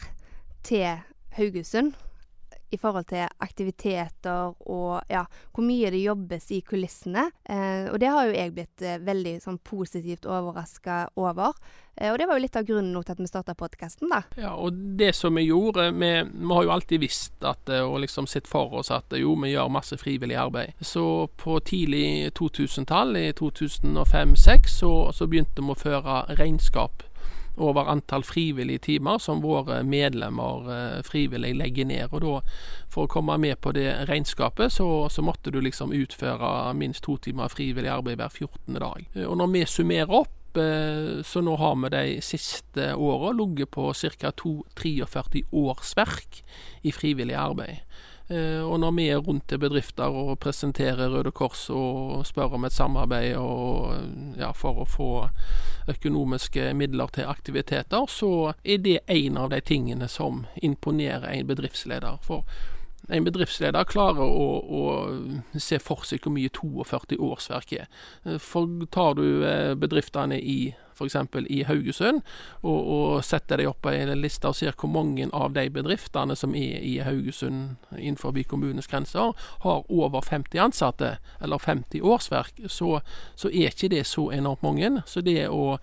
til 0.63 1.01
Haugesund 1.37 1.95
i 2.69 2.77
forhold 2.77 3.07
til 3.09 3.25
aktiviteter 3.41 4.53
og 4.69 5.01
ja, 5.09 5.23
hvor 5.53 5.65
mye 5.65 5.89
det 5.93 6.03
jobbes 6.03 6.49
i 6.53 6.61
kulissene. 6.65 7.29
Eh, 7.49 7.89
og 7.89 7.99
det 8.01 8.11
har 8.13 8.27
jo 8.27 8.35
jeg 8.35 8.53
blitt 8.53 8.83
eh, 8.85 9.01
veldig 9.01 9.39
sånn 9.43 9.57
positivt 9.65 10.27
overraska 10.29 11.01
over. 11.19 11.57
Eh, 11.95 12.11
og 12.11 12.19
det 12.21 12.27
var 12.29 12.37
jo 12.37 12.45
litt 12.45 12.59
av 12.59 12.67
grunnen 12.67 12.93
til 13.01 13.15
at 13.15 13.23
vi 13.23 13.29
starta 13.29 13.57
podkasten, 13.57 14.11
da. 14.13 14.21
Ja, 14.37 14.53
og 14.53 14.77
det 14.99 15.15
som 15.17 15.35
vi 15.35 15.47
gjorde 15.47 15.89
Vi, 15.95 16.11
vi 16.29 16.53
har 16.53 16.67
jo 16.67 16.73
alltid 16.75 17.01
visst 17.01 17.43
at, 17.43 17.69
og 17.81 17.99
liksom 18.03 18.29
sett 18.29 18.47
for 18.47 18.79
oss 18.81 18.91
at 18.93 19.17
jo, 19.17 19.33
vi 19.41 19.55
gjør 19.55 19.73
masse 19.73 19.97
frivillig 19.97 20.37
arbeid. 20.37 20.77
Så 20.81 21.27
på 21.41 21.59
tidlig 21.65 22.31
2000-tall, 22.37 23.17
i 23.17 23.31
2005-2006, 23.33 24.77
så, 24.79 24.93
så 25.15 25.27
begynte 25.27 25.65
vi 25.65 25.73
å 25.73 25.79
føre 25.79 26.21
regnskap 26.37 27.08
over 27.59 27.89
antall 27.91 28.23
frivillige 28.23 28.79
timer 28.87 29.19
som 29.21 29.43
våre 29.43 29.81
medlemmer 29.83 30.71
eh, 30.73 30.97
frivillig 31.05 31.53
legger 31.59 31.85
ned. 31.89 32.13
Og 32.13 32.23
da, 32.23 32.39
For 32.89 33.05
å 33.05 33.11
komme 33.11 33.37
med 33.37 33.59
på 33.61 33.73
det 33.75 33.87
regnskapet, 34.09 34.73
så, 34.73 35.09
så 35.09 35.23
måtte 35.25 35.51
du 35.51 35.61
liksom 35.61 35.93
utføre 35.93 36.73
minst 36.73 37.03
to 37.05 37.17
timer 37.17 37.51
frivillig 37.53 37.91
arbeid 37.93 38.19
hver 38.19 38.33
14. 38.33 38.79
dag. 38.79 39.07
Eh, 39.13 39.27
og 39.27 39.37
når 39.41 39.53
vi 39.53 39.65
summerer 39.69 40.15
opp 40.21 40.57
eh, 40.57 41.19
så 41.23 41.43
nå 41.45 41.55
har 41.59 41.75
vi 41.83 41.93
de 41.93 42.05
siste 42.25 42.93
åra 42.95 43.33
ligget 43.37 43.71
på 43.75 43.91
ca. 43.93 44.33
43 44.33 45.43
årsverk 45.51 46.41
i 46.81 46.95
frivillig 46.95 47.37
arbeid. 47.37 47.83
Eh, 48.29 48.61
og 48.61 48.79
når 48.79 48.91
vi 48.93 49.07
er 49.09 49.21
rundt 49.25 49.47
til 49.49 49.57
bedrifter 49.57 50.13
og 50.13 50.35
presenterer 50.43 51.09
Røde 51.09 51.31
Kors 51.33 51.63
og 51.73 52.27
spør 52.29 52.59
om 52.59 52.67
et 52.67 52.75
samarbeid 52.75 53.33
og, 53.41 53.95
ja, 54.37 54.51
for 54.53 54.83
å 54.83 54.85
få 54.85 55.09
økonomiske 55.89 56.67
midler 56.77 57.09
til 57.15 57.25
aktiviteter, 57.25 58.05
så 58.05 58.51
er 58.61 58.83
det 58.85 58.99
en 59.09 59.39
av 59.41 59.49
de 59.49 59.61
tingene 59.65 60.05
som 60.07 60.43
imponerer 60.61 61.25
en 61.31 61.49
bedriftsleder. 61.49 62.21
For 62.21 62.45
en 63.09 63.25
bedriftsleder 63.25 63.87
klarer 63.89 64.25
å, 64.25 64.49
å, 64.61 64.83
se 65.57 65.79
for 65.81 66.05
seg 66.07 66.23
hvor 66.23 66.35
mye 66.35 66.51
42 66.53 67.17
årsverk 67.17 67.73
er. 67.81 67.89
For 68.43 68.69
tar 68.93 69.17
du 69.19 69.25
eh, 69.47 69.73
bedriftene 69.79 70.37
i 70.39 70.59
f.eks. 70.99 71.15
i 71.47 71.63
Haugesund, 71.63 72.21
og, 72.61 72.79
og 72.79 73.23
setter 73.23 73.61
deg 73.61 73.69
opp 73.69 73.81
på 73.85 73.93
en 73.93 74.13
liste 74.19 74.49
og 74.49 74.57
ser 74.57 74.75
hvor 74.75 74.91
mange 74.91 75.29
av 75.31 75.53
de 75.55 75.65
bedriftene 75.71 76.35
som 76.35 76.55
er 76.57 76.83
i 76.83 76.97
Haugesund 77.05 77.79
innenfor 77.95 78.35
kommunens 78.49 78.89
grenser, 78.91 79.33
har 79.63 79.83
over 79.87 80.21
50 80.25 80.59
ansatte, 80.59 81.15
eller 81.39 81.63
50 81.63 82.03
årsverk, 82.03 82.63
så, 82.67 82.99
så 83.35 83.51
er 83.51 83.71
ikke 83.71 83.91
det 83.95 84.05
så 84.07 84.29
enormt 84.35 84.65
mange. 84.65 84.91
Så 85.07 85.23
det 85.25 85.47
å 85.49 85.77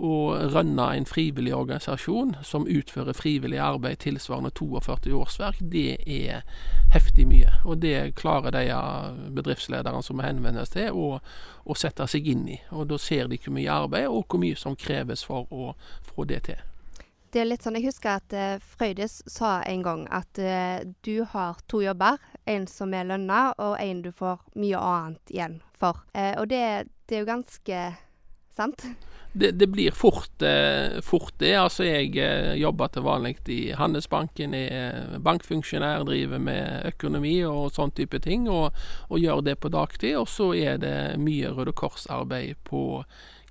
å 0.00 0.32
rønne 0.52 0.86
en 0.96 1.06
frivillig 1.08 1.52
organisasjon 1.54 2.34
som 2.46 2.66
utfører 2.68 3.16
frivillig 3.16 3.58
arbeid 3.60 4.00
tilsvarende 4.00 4.50
42 4.56 5.12
årsverk, 5.16 5.60
det 5.60 6.00
er 6.06 6.42
heftig 6.94 7.26
mye. 7.28 7.52
Og 7.68 7.82
det 7.84 8.16
klarer 8.20 8.54
de 8.56 8.64
bedriftslederne 9.36 10.02
som 10.02 10.22
henvendes 10.24 10.72
til, 10.72 10.96
å, 10.96 11.20
å, 11.64 11.76
sette 11.76 12.08
seg 12.08 12.28
inn 12.32 12.48
i. 12.48 12.58
Og 12.72 12.88
da 12.90 12.98
ser 13.00 13.28
de 13.28 13.38
hvor 13.40 13.56
mye 13.56 13.78
arbeid 13.84 14.08
og 14.08 14.24
hvor 14.26 14.42
mye 14.42 14.58
som 14.58 14.78
kreves 14.78 15.24
for 15.28 15.50
å 15.52 15.74
få 16.12 16.26
det 16.30 16.44
til. 16.48 16.66
Det 17.30 17.44
er 17.44 17.46
litt 17.46 17.62
sånn, 17.62 17.76
Jeg 17.78 17.92
husker 17.92 18.16
at 18.18 18.34
uh, 18.34 18.58
Frøydis 18.58 19.20
sa 19.30 19.60
en 19.62 19.84
gang 19.86 20.06
at 20.10 20.38
uh, 20.42 20.82
du 21.06 21.22
har 21.30 21.60
to 21.70 21.78
jobber. 21.84 22.18
En 22.50 22.66
som 22.66 22.90
er 22.96 23.06
lønna, 23.06 23.52
og 23.54 23.76
en 23.78 24.00
du 24.02 24.10
får 24.10 24.40
mye 24.58 24.80
annet 24.80 25.34
igjen 25.36 25.60
for. 25.78 26.02
Uh, 26.16 26.40
og 26.40 26.48
det, 26.50 26.90
det 27.06 27.20
er 27.20 27.22
jo 27.22 27.30
ganske 27.30 27.82
sant? 28.56 28.86
det, 29.32 29.50
det, 29.50 29.66
blir 29.66 29.90
fort, 29.90 30.42
eh, 30.42 31.00
fort, 31.02 31.34
det. 31.38 31.54
Altså, 31.54 31.84
jeg 31.84 32.16
eh, 32.18 32.54
jobber 32.58 32.90
til 32.90 33.04
vanlig 33.06 33.36
i 33.48 33.60
Handelsbanken, 33.78 34.54
er 34.54 35.18
bankfunksjonær, 35.22 36.04
driver 36.08 36.42
med 36.42 36.88
økonomi 36.90 37.36
og 37.46 37.70
sånn 37.74 37.94
type 37.94 38.18
ting, 38.24 38.48
og, 38.50 38.74
og 39.08 39.22
gjør 39.22 39.44
det 39.46 39.58
på 39.62 39.70
dagtid. 39.70 40.16
Og 40.18 40.26
så 40.30 40.50
er 40.58 40.82
det 40.82 40.96
mye 41.22 41.52
Røde 41.54 41.74
Kors-arbeid 41.76 42.58
på 42.66 43.04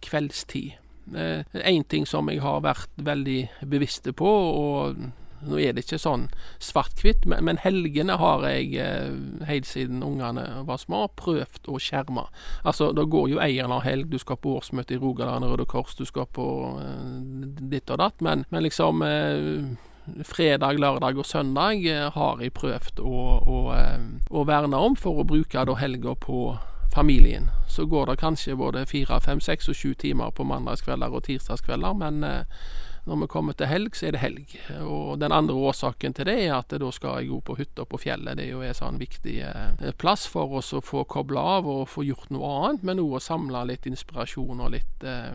kveldstid. 0.03 0.75
Én 1.09 1.45
eh, 1.63 1.87
ting 1.89 2.05
som 2.05 2.27
jeg 2.29 2.43
har 2.43 2.59
vært 2.65 2.91
veldig 2.99 3.39
bevisste 3.71 4.13
på, 4.13 4.29
og 4.29 4.99
nå 5.41 5.59
er 5.59 5.75
det 5.75 5.85
ikke 5.85 5.99
sånn 6.01 6.27
svart-hvitt, 6.63 7.25
men, 7.29 7.43
men, 7.47 7.59
helgene 7.63 8.17
har 8.19 8.45
jeg 8.47 8.73
eh, 8.81 9.11
helt 9.49 9.67
siden 9.69 10.03
ungene 10.05 10.45
var 10.67 10.81
små, 10.81 11.05
prøvd 11.19 11.69
å 11.71 11.79
skjerme. 11.81 12.27
Altså, 12.63 12.91
Da 12.95 13.05
går 13.05 13.29
jo 13.33 13.43
ei 13.43 13.57
eller 13.57 13.69
annen 13.69 13.85
helg, 13.85 14.09
du 14.11 14.19
skal 14.19 14.39
på 14.41 14.57
årsmøte 14.59 14.97
i 14.97 15.01
Rogaland 15.01 15.47
Røde 15.47 15.67
Kors, 15.69 15.95
du 15.95 16.05
skal 16.07 16.27
på 16.33 16.47
eh, 16.81 17.45
ditt 17.71 17.89
og 17.89 18.01
datt, 18.01 18.19
men, 18.25 18.45
men 18.49 18.65
liksom 18.65 19.05
eh, 19.05 19.77
fredag, 20.23 20.79
lørdag 20.79 21.19
og 21.19 21.25
søndag 21.25 21.85
eh, 21.85 22.09
har 22.13 22.41
jeg 22.41 22.55
prøvd 22.57 23.01
å, 23.03 23.21
å, 23.39 23.61
eh, 23.75 24.01
å, 24.29 24.43
verne 24.47 24.77
om 24.77 24.97
for 24.99 25.21
å 25.21 25.27
bruke 25.27 25.65
da 25.65 25.77
helga 25.79 26.15
på 26.15 26.57
familien. 26.93 27.49
Så 27.69 27.85
går 27.85 28.09
det 28.09 28.19
kanskje 28.21 28.57
både 28.57 28.85
fire, 28.89 29.19
fem, 29.21 29.41
seks 29.41 29.69
og 29.69 29.77
sju 29.77 29.93
timer 29.93 30.31
på 30.33 30.47
mandagskvelder 30.47 31.13
og 31.13 31.25
tirsdagskvelder, 31.27 31.97
men 32.01 32.23
eh, 32.25 32.63
når 33.09 33.23
vi 33.23 33.27
kommer 33.31 33.57
til 33.57 33.69
helg, 33.69 33.95
så 33.97 34.07
er 34.09 34.15
det 34.15 34.21
helg. 34.21 34.55
Og 34.85 35.17
Den 35.19 35.33
andre 35.33 35.55
årsaken 35.69 36.13
til 36.13 36.29
det 36.29 36.37
er 36.45 36.55
at 36.59 36.75
da 36.81 36.91
skal 36.93 37.19
jeg 37.19 37.31
gå 37.31 37.39
på 37.47 37.57
hytta 37.57 37.85
på 37.89 37.99
fjellet. 38.01 38.37
Det 38.37 38.45
er 38.45 38.53
jo 38.53 38.63
en 38.65 38.77
sånn 38.77 39.01
viktig 39.01 39.37
eh, 39.49 39.91
plass 39.97 40.27
for 40.29 40.59
oss 40.61 40.71
å 40.77 40.83
få 40.85 41.03
kobla 41.09 41.45
av 41.57 41.69
og 41.69 41.87
få 41.89 42.05
gjort 42.05 42.29
noe 42.33 42.53
annet, 42.59 42.85
men 42.85 43.01
òg 43.01 43.17
å 43.17 43.23
samle 43.23 43.65
litt 43.71 43.89
inspirasjon 43.89 44.61
og 44.61 44.75
litt 44.77 45.07
eh, 45.07 45.33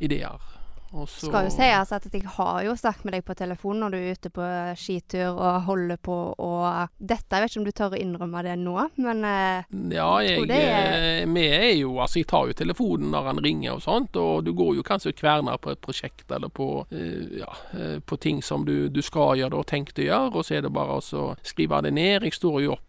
ideer. 0.00 0.55
Og 0.94 1.08
så- 1.08 1.26
Skal 1.28 1.44
jo 1.44 1.50
sies 1.50 1.92
at 1.92 2.04
jeg 2.12 2.22
har 2.24 2.62
jo 2.64 2.72
snakket 2.76 3.04
med 3.04 3.14
deg 3.14 3.24
på 3.24 3.34
telefon 3.34 3.80
når 3.80 3.90
du 3.90 3.96
er 3.98 4.12
ute 4.14 4.30
på 4.30 4.76
skitur 4.76 5.34
og 5.36 5.62
holder 5.66 5.96
på 5.96 6.34
og 6.38 6.88
Dette, 7.00 7.26
jeg 7.30 7.42
vet 7.42 7.50
ikke 7.50 7.58
om 7.60 7.64
du 7.64 7.72
tør 7.72 7.90
å 7.96 8.00
innrømme 8.00 8.42
det 8.42 8.54
nå, 8.58 8.90
men 8.96 9.24
eh, 9.24 9.64
Ja, 9.94 10.18
Jeg 10.20 10.46
det 10.48 10.56
er- 10.62 11.22
eh, 11.22 11.26
vi 11.26 11.46
er 11.48 11.74
jo 11.80 11.96
Altså, 11.98 12.16
jeg 12.20 12.26
tar 12.28 12.46
jo 12.46 12.52
telefonen 12.52 13.10
når 13.10 13.24
han 13.24 13.36
ringer 13.42 13.72
og 13.74 13.82
sånt, 13.82 14.16
og 14.16 14.44
du 14.44 14.52
går 14.52 14.76
jo 14.76 14.82
kanskje 14.82 15.08
og 15.08 15.16
kverner 15.16 15.58
på 15.58 15.70
et 15.72 15.80
prosjekt 15.80 16.30
eller 16.30 16.48
på, 16.48 16.86
eh, 16.92 17.38
ja, 17.40 17.98
på 18.06 18.18
ting 18.20 18.42
som 18.42 18.64
du, 18.64 18.88
du 18.88 19.02
skal 19.02 19.36
gjøre 19.36 19.54
og 19.58 19.66
tenkt 19.66 19.94
å 19.98 20.04
gjøre, 20.06 20.34
og 20.34 20.44
så 20.44 20.56
er 20.58 20.62
det 20.62 20.72
bare 20.72 20.98
å 21.00 21.36
skrive 21.42 21.82
det 21.82 21.92
ned. 21.92 22.22
Jeg 22.22 22.32
står 22.32 22.62
jo 22.62 22.72
opp 22.72 22.80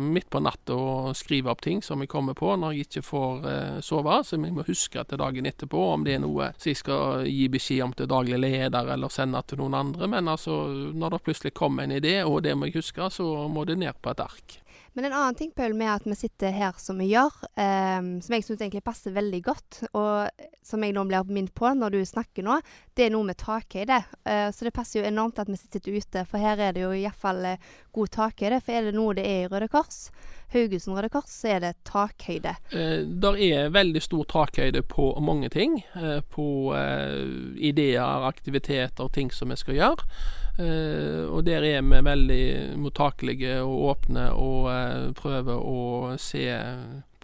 midt 0.00 0.28
på 0.28 0.40
natta 0.42 0.74
og 0.76 1.14
skriver 1.16 1.50
opp 1.50 1.60
ting 1.62 1.80
som 1.82 2.00
jeg 2.00 2.08
kommer 2.08 2.34
på 2.34 2.58
når 2.58 2.74
jeg 2.76 2.88
ikke 2.88 3.02
får 3.04 3.80
sove, 3.82 4.18
så 4.24 4.36
jeg 4.36 4.52
må 4.52 4.64
huske 4.66 5.06
til 5.08 5.16
dagen 5.18 5.46
etterpå 5.46 5.94
om 5.94 6.04
det 6.04 6.14
er 6.16 6.18
noe 6.20 6.52
som 6.58 6.70
jeg 6.70 6.76
skal 6.76 7.24
gi 7.24 7.45
beskjed 7.52 7.84
om 7.84 7.94
til 7.96 8.08
daglig 8.10 8.38
leder 8.42 8.92
eller 8.94 9.12
sende 9.12 9.42
til 9.46 9.60
noen 9.62 9.78
andre. 9.78 10.08
Men 10.10 10.28
altså, 10.32 10.66
når 10.94 11.16
det 11.16 11.24
plutselig 11.26 11.54
kommer 11.56 11.86
en 11.86 11.96
idé, 11.98 12.18
og 12.24 12.42
det 12.46 12.56
må 12.56 12.70
jeg 12.70 12.80
huske, 12.80 13.10
så 13.10 13.46
må 13.48 13.64
det 13.68 13.78
ned 13.80 13.98
på 14.02 14.12
et 14.12 14.24
ark. 14.24 14.60
Men 14.96 15.04
en 15.04 15.12
annen 15.12 15.34
ting, 15.36 15.50
Paul, 15.52 15.74
med 15.76 15.90
at 15.92 16.06
vi 16.08 16.14
sitter 16.16 16.54
her 16.56 16.76
som 16.80 16.96
vi 16.96 17.10
gjør, 17.10 17.34
eh, 17.60 17.98
som 18.24 18.32
jeg 18.32 18.44
syns 18.46 18.62
egentlig 18.62 18.80
passer 18.86 19.12
veldig 19.12 19.40
godt, 19.44 19.80
og 19.92 20.46
som 20.64 20.80
jeg 20.80 20.94
nå 20.96 21.02
blir 21.04 21.28
minnet 21.28 21.52
på 21.52 21.68
når 21.76 21.98
du 21.98 21.98
snakker 22.08 22.46
nå, 22.46 22.56
det 22.96 23.04
er 23.04 23.12
noe 23.12 23.28
med 23.28 23.36
takhøyde. 23.42 23.98
Eh, 24.24 24.48
så 24.56 24.64
det 24.64 24.72
passer 24.72 25.02
jo 25.02 25.04
enormt 25.04 25.42
at 25.42 25.52
vi 25.52 25.58
sitter 25.60 25.84
ute, 25.92 26.24
for 26.24 26.40
her 26.40 26.62
er 26.64 26.72
det 26.72 26.86
jo 26.86 26.94
iallfall 26.96 27.44
eh, 27.44 27.68
god 27.96 28.12
takhøyde. 28.16 28.60
For 28.64 28.76
er 28.76 28.88
det 28.88 28.96
noe 28.96 29.16
det 29.16 29.26
er 29.26 29.44
i 29.44 29.50
Røde 29.50 29.68
Kors, 29.72 30.06
Haugesund 30.54 30.96
Røde 30.98 31.10
Kors, 31.12 31.32
så 31.42 31.56
er 31.56 31.64
det 31.64 31.74
takhøyde. 31.88 32.56
Eh, 32.70 33.02
der 33.24 33.40
er 33.48 33.72
veldig 33.74 34.02
stor 34.04 34.26
takhøyde 34.30 34.84
på 34.86 35.10
mange 35.24 35.50
ting. 35.52 35.80
Eh, 35.96 36.20
på 36.20 36.48
eh, 36.76 37.22
ideer, 37.70 38.26
aktiviteter, 38.28 39.08
ting 39.14 39.32
som 39.34 39.52
vi 39.52 39.60
skal 39.60 39.80
gjøre. 39.80 40.10
Eh, 40.58 41.24
og 41.28 41.44
der 41.44 41.64
er 41.68 41.82
vi 41.84 42.04
veldig 42.04 42.44
mottakelige 42.80 43.58
og 43.64 43.90
åpne 43.90 44.30
og 44.32 44.70
eh, 44.72 45.10
prøver 45.18 45.60
å 45.60 46.14
se 46.20 46.46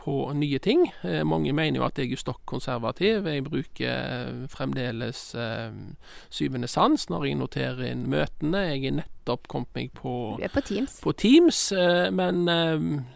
på 0.03 0.33
nye 0.35 0.59
ting. 0.59 0.89
Eh, 1.07 1.23
mange 1.25 1.53
mener 1.55 1.79
jo 1.79 1.87
at 1.87 1.99
jeg 2.01 2.13
er 2.13 2.21
stokk 2.21 2.43
konservativ. 2.49 3.27
Jeg 3.29 3.45
bruker 3.47 3.93
eh, 3.93 4.43
fremdeles 4.51 5.21
eh, 5.39 5.71
syvende 6.33 6.71
sans 6.71 7.07
når 7.11 7.29
jeg 7.29 7.39
noterer 7.39 7.85
inn 7.93 8.09
møtene. 8.11 8.65
Jeg 8.73 8.85
er 8.91 8.99
nettopp 8.99 9.47
kommet 9.53 9.71
meg 9.79 9.95
på 9.95 10.15
på 10.43 10.65
Teams. 10.67 10.99
på 11.05 11.13
Teams, 11.15 11.61
men 12.13 12.43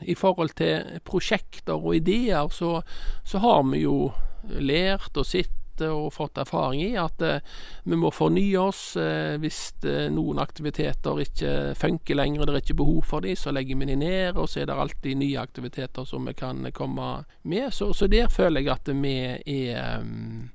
i 0.06 0.14
forhold 0.14 0.54
til 0.56 1.00
prosjekter 1.04 1.74
og 1.74 1.96
ideer, 1.98 2.46
så, 2.54 2.80
så 3.26 3.42
har 3.42 3.64
vi 3.72 3.82
jo 3.82 4.12
lært 4.46 5.18
og 5.18 5.26
sett 5.26 5.65
og 5.84 6.12
fått 6.14 6.38
erfaring 6.40 6.82
i 6.82 6.96
at 7.00 7.22
eh, 7.22 7.44
vi 7.84 7.98
må 8.00 8.10
fornye 8.14 8.62
oss. 8.62 8.96
eh, 8.96 9.36
hvis 9.42 9.60
eh, 9.84 10.08
noen 10.12 10.40
aktiviteter 10.42 11.22
ikke 11.26 11.54
funker 11.78 12.18
lenger 12.18 12.46
det 12.46 12.54
er 12.54 12.64
ikke 12.64 12.80
behov 12.82 13.04
for 13.04 13.26
dem, 13.26 13.36
så 13.36 13.52
legger 13.52 13.76
vi 13.76 13.90
dem 13.92 14.00
ned, 14.00 14.36
og 14.36 14.48
så 14.48 14.62
er 14.62 14.70
det 14.70 14.80
alltid 14.80 15.20
nye 15.20 15.40
aktiviteter 15.42 16.04
som 16.08 16.26
vi 16.26 16.34
kan 16.34 16.66
komme 16.72 17.24
med. 17.42 17.72
Så, 17.72 17.92
så 17.92 18.06
der 18.06 18.28
føler 18.32 18.64
jeg 18.64 18.72
at 18.76 18.92
vi 18.94 19.16
er 19.20 20.00
eh, 20.00 20.50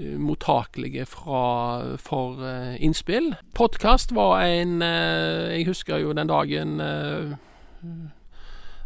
mottakelige 0.00 1.06
fra, 1.06 1.96
for 1.96 2.40
uh, 2.40 2.82
innspill. 2.82 3.34
Podkast 3.54 4.14
var 4.14 4.40
en 4.40 4.82
uh, 4.82 5.52
Jeg 5.52 5.66
husker 5.66 6.00
jo 6.00 6.12
den 6.12 6.30
dagen 6.30 6.80
eh, 6.80 7.36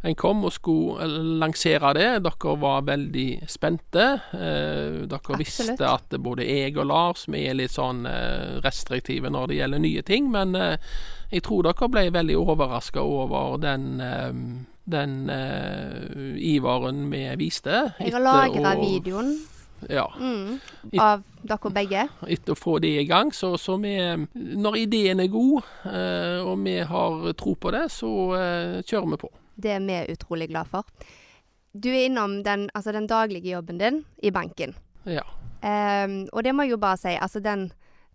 en 0.04 0.14
kom 0.20 0.42
og 0.44 0.52
skulle 0.52 1.06
lansere 1.40 1.94
det. 1.96 2.08
Dere 2.26 2.54
var 2.60 2.84
veldig 2.84 3.28
spente. 3.48 4.04
Eh, 4.36 5.00
dere 5.08 5.16
Absolutt. 5.16 5.40
visste 5.40 5.88
at 5.88 6.16
både 6.20 6.44
jeg 6.44 6.76
og 6.76 6.90
Lars 6.90 7.24
vi 7.30 7.46
er 7.48 7.56
litt 7.56 7.72
sånn 7.72 8.04
eh, 8.08 8.58
restriktive 8.64 9.32
når 9.32 9.48
det 9.50 9.58
gjelder 9.62 9.84
nye 9.84 10.04
ting, 10.04 10.28
men 10.34 10.52
eh, 10.58 10.76
jeg 11.32 11.46
tror 11.46 11.64
dere 11.64 11.88
ble 11.88 12.04
veldig 12.14 12.36
overraska 12.42 13.00
over 13.02 13.56
den 13.62 13.88
eh, 14.04 14.30
den 14.84 15.30
eh, 15.32 16.34
iveren 16.36 17.06
vi 17.08 17.22
viste. 17.40 17.94
Jeg 17.98 18.12
har 18.12 18.20
lagra 18.20 18.74
videoen 18.76 19.30
Ja 19.88 20.04
mm, 20.20 20.58
av 21.00 21.22
dere 21.40 21.70
begge. 21.72 22.02
etter 22.28 22.52
å 22.52 22.58
få 22.58 22.76
det 22.84 22.92
i 23.00 23.06
gang. 23.08 23.32
Så, 23.32 23.54
så 23.60 23.78
vi, 23.80 23.96
når 24.36 24.76
ideen 24.82 25.24
er 25.24 25.32
god, 25.32 25.64
eh, 25.88 26.44
og 26.44 26.60
vi 26.64 26.76
har 26.84 27.32
tro 27.40 27.56
på 27.56 27.72
det, 27.72 27.86
så 27.96 28.12
kjører 28.84 29.10
vi 29.14 29.20
på. 29.24 29.32
Det 29.54 29.76
er 29.76 29.84
vi 29.84 30.00
utrolig 30.12 30.48
glad 30.50 30.70
for. 30.70 30.84
Du 31.72 31.88
er 31.90 32.06
innom 32.06 32.42
den, 32.42 32.68
altså 32.74 32.92
den 32.92 33.06
daglige 33.10 33.50
jobben 33.56 33.78
din 33.78 34.04
i 34.22 34.30
banken. 34.30 34.74
Ja. 35.04 35.24
Um, 35.64 36.28
og 36.32 36.44
det 36.44 36.52
må 36.54 36.66
jeg 36.66 36.74
jo 36.76 36.82
bare 36.82 37.00
si, 37.00 37.14
altså 37.16 37.40
den 37.40 37.70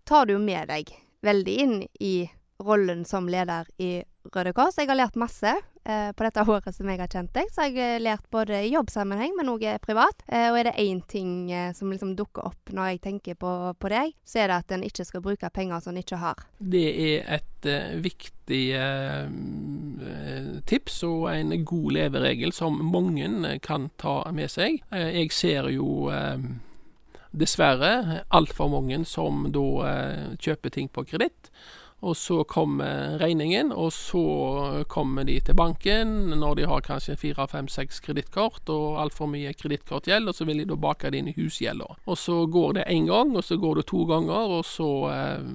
tar 0.08 0.26
du 0.26 0.36
jo 0.36 0.42
med 0.42 0.70
deg 0.70 0.92
veldig 1.26 1.56
inn 1.60 1.74
i 2.00 2.30
rollen 2.60 3.04
som 3.04 3.28
leder 3.28 3.68
i 3.78 4.00
Røde 4.34 4.52
Kors. 4.56 4.78
Jeg 4.78 4.88
har 4.88 4.98
lært 4.98 5.18
masse 5.20 5.52
på 5.84 6.24
dette 6.26 6.42
året 6.44 6.74
som 6.76 6.88
jeg 6.90 7.00
har 7.00 7.08
kjent 7.10 7.32
deg. 7.34 7.48
Så 7.50 7.68
jeg 7.68 7.78
har 7.78 8.02
lært 8.02 8.26
både 8.32 8.58
i 8.66 8.72
jobbsammenheng, 8.74 9.32
men 9.38 9.48
òg 9.52 9.64
privat. 9.82 10.24
Eh, 10.28 10.48
og 10.50 10.58
er 10.58 10.70
det 10.70 10.76
én 10.78 11.00
ting 11.08 11.50
eh, 11.52 11.72
som 11.76 11.90
liksom 11.90 12.14
dukker 12.18 12.46
opp 12.50 12.72
når 12.74 12.92
jeg 12.92 13.02
tenker 13.06 13.38
på, 13.40 13.52
på 13.78 13.92
deg, 13.92 14.14
så 14.24 14.42
er 14.42 14.50
det 14.50 14.58
at 14.60 14.74
en 14.76 14.86
ikke 14.86 15.06
skal 15.08 15.24
bruke 15.24 15.50
penger 15.54 15.82
som 15.82 15.94
en 15.94 16.02
ikke 16.02 16.20
har. 16.20 16.44
Det 16.58 16.86
er 16.90 17.28
et 17.38 17.68
eh, 17.68 17.96
viktig 18.02 18.62
eh, 18.78 19.26
eh, 19.26 20.50
tips 20.70 21.02
og 21.08 21.28
en 21.32 21.54
god 21.64 21.92
leveregel 21.98 22.54
som 22.56 22.80
mange 22.92 23.26
eh, 23.26 23.60
kan 23.62 23.90
ta 24.00 24.22
med 24.36 24.52
seg. 24.52 24.82
Eh, 24.92 25.10
jeg 25.22 25.34
ser 25.36 25.70
jo 25.74 26.10
eh, 26.14 26.38
dessverre 27.30 28.24
altfor 28.34 28.70
mange 28.72 29.04
som 29.08 29.46
da 29.54 29.66
eh, 29.90 30.24
kjøper 30.40 30.74
ting 30.74 30.90
på 30.92 31.06
kreditt. 31.12 31.52
Og 32.00 32.16
så 32.16 32.44
kommer 32.48 33.18
regningen, 33.20 33.72
og 33.72 33.92
så 33.92 34.22
kommer 34.88 35.26
de 35.28 35.36
til 35.44 35.56
banken 35.56 36.32
når 36.40 36.56
de 36.56 36.68
har 36.70 36.84
kanskje 36.86 37.18
fire, 37.20 37.46
fem, 37.50 37.68
seks 37.68 38.00
kredittkort 38.00 38.72
og 38.72 39.00
altfor 39.02 39.28
mye 39.28 39.52
kredittkortgjeld, 39.52 40.30
og 40.30 40.36
så 40.36 40.48
vil 40.48 40.62
de 40.62 40.68
da 40.70 40.80
bake 40.80 41.12
det 41.12 41.20
inn 41.20 41.30
i 41.32 41.36
husgjelda. 41.36 41.90
Og 42.06 42.18
så 42.18 42.40
går 42.46 42.80
det 42.80 42.88
én 42.88 43.08
gang, 43.10 43.36
og 43.36 43.44
så 43.44 43.60
går 43.60 43.80
det 43.80 43.88
to 43.92 44.04
ganger, 44.08 44.58
og 44.58 44.64
så 44.64 44.90
eh, 45.12 45.48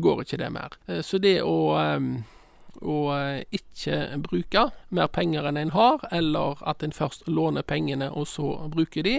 går 0.00 0.24
ikke 0.24 0.40
det 0.40 0.52
mer. 0.56 0.76
Eh, 0.88 1.02
så 1.04 1.20
det 1.20 1.40
å 1.44 1.58
eh, 1.76 2.12
å 2.80 2.96
eh, 3.14 3.42
ikke 3.52 4.18
bruke 4.24 4.64
mer 4.94 5.10
penger 5.12 5.48
enn 5.48 5.58
en 5.60 5.72
har, 5.74 6.04
eller 6.14 6.60
at 6.68 6.84
en 6.84 6.94
først 6.94 7.28
låner 7.28 7.66
pengene 7.66 8.10
og 8.10 8.28
så 8.30 8.46
bruker 8.72 9.04
de, 9.06 9.16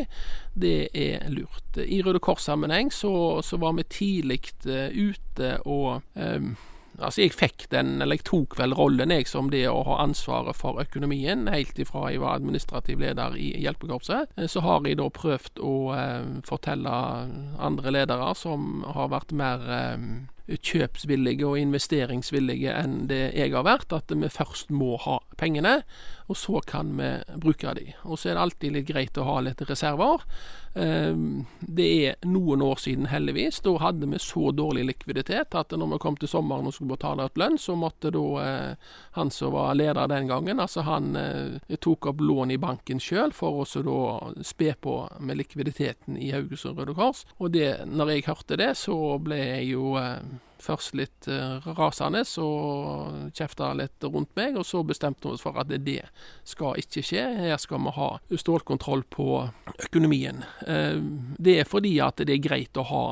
det 0.54 0.90
er 0.98 1.28
lurt. 1.30 1.78
I 1.78 2.02
Røde 2.06 2.22
Kors-sammenheng 2.24 2.92
så, 2.94 3.42
så 3.46 3.60
var 3.62 3.78
vi 3.78 3.88
tidlig 3.90 4.42
eh, 4.66 4.90
ute 4.92 5.58
og 5.66 6.02
eh, 6.16 6.54
Altså, 7.02 7.24
jeg 7.26 7.36
fikk 7.36 7.68
den, 7.74 7.96
eller 8.02 8.20
jeg 8.20 8.26
tok 8.30 8.58
vel 8.60 8.76
rollen, 8.78 9.14
jeg, 9.14 9.28
som 9.30 9.50
det 9.54 9.66
å 9.70 9.82
ha 9.88 10.00
ansvaret 10.04 10.58
for 10.58 10.82
økonomien, 10.82 11.48
helt 11.52 11.80
ifra 11.82 12.10
jeg 12.12 12.22
var 12.24 12.40
administrativ 12.40 13.02
leder 13.02 13.38
i 13.38 13.52
hjelpekorpset. 13.64 14.36
Eh, 14.38 14.48
Så 14.52 14.64
har 14.66 14.86
jeg 14.88 15.00
da 15.02 15.10
prøvd 15.10 15.64
å 15.66 15.76
eh, 15.96 16.30
fortelle 16.48 16.94
andre 17.60 17.96
ledere 17.98 18.34
som 18.38 18.86
har 18.96 19.12
vært 19.14 19.34
mer 19.34 19.66
eh, 19.72 20.06
kjøpsvillige 20.52 21.48
og 21.48 21.60
investeringsvillige 21.62 22.74
enn 22.76 23.06
det 23.12 23.32
jeg 23.38 23.54
har 23.54 23.66
vært, 23.68 23.94
at 23.96 24.12
vi 24.12 24.30
først 24.32 24.72
må 24.74 24.98
ha 25.06 25.20
pengene, 25.40 25.82
og 26.32 26.38
så 26.40 26.62
kan 26.64 26.96
vi 26.98 27.12
bruke 27.44 27.76
de. 27.76 27.92
Og 28.08 28.20
så 28.20 28.32
er 28.32 28.38
det 28.38 28.44
alltid 28.46 28.76
litt 28.78 28.88
greit 28.88 29.18
å 29.20 29.28
ha 29.28 29.40
litt 29.44 29.62
reserver. 29.68 30.24
Eh, 30.74 31.16
Det 31.60 31.88
er 32.08 32.16
noen 32.28 32.62
år 32.64 32.80
siden, 32.80 33.10
heldigvis. 33.12 33.60
Da 33.66 33.74
hadde 33.84 34.08
vi 34.08 34.20
så 34.20 34.52
dårlig 34.56 34.86
likviditet 34.88 35.56
at 35.60 35.76
når 35.76 35.94
vi 35.94 36.00
kom 36.04 36.18
til 36.18 36.32
sommeren 36.32 36.68
og 36.68 36.76
skulle 36.76 36.96
betale 36.96 37.26
ut 37.28 37.40
lønn, 37.40 37.58
så 37.60 37.76
måtte 37.76 38.12
da 38.16 38.26
eh, 38.46 38.76
han 39.18 39.32
som 39.32 39.52
var 39.56 39.76
leder 39.76 40.08
den 40.08 40.30
gangen, 40.32 40.60
altså 40.64 40.86
han 40.88 41.16
eh, 41.20 41.76
tok 41.82 42.08
opp 42.14 42.22
lån 42.24 42.56
i 42.56 42.60
banken 42.62 43.00
sjøl 43.04 43.34
for 43.36 43.64
å 43.64 43.68
da 43.84 44.44
spe 44.48 44.76
på 44.80 44.96
med 45.20 45.40
likviditeten 45.42 46.16
i 46.18 46.32
Haugesund 46.32 46.80
Røde 46.80 46.96
Kors. 46.96 47.26
Og 47.40 47.52
det, 47.52 47.86
når 47.88 48.16
jeg 48.16 48.30
hørte 48.30 48.60
det, 48.60 48.72
så 48.80 49.18
ble 49.20 49.42
jeg 49.42 49.74
jo 49.74 49.98
eh, 50.00 50.22
først 50.62 50.96
litt 50.98 51.28
eh, 51.32 51.68
rasende 51.78 52.24
og 52.42 53.32
kjefta 53.38 53.72
litt 53.78 54.04
rundt 54.08 54.34
meg, 54.38 54.58
og 54.60 54.68
så 54.68 54.84
bestemte 54.88 55.28
vi 55.28 55.36
oss 55.36 55.46
for 55.46 55.58
at 55.62 55.72
det, 55.72 56.02
skal 56.48 56.80
ikke 56.82 57.04
skje. 57.06 57.26
Her 57.42 57.58
skal 57.62 57.82
vi 57.86 57.96
ha 57.98 58.12
stålkontroll 58.44 59.04
på 59.10 59.28
økonomien. 59.88 60.46
Eh, 60.68 61.02
Det 61.42 61.60
er 61.60 61.70
fordi 61.70 61.98
at 62.04 62.22
det 62.22 62.38
er 62.38 62.48
greit 62.48 62.78
å 62.78 62.88
ha 62.88 63.06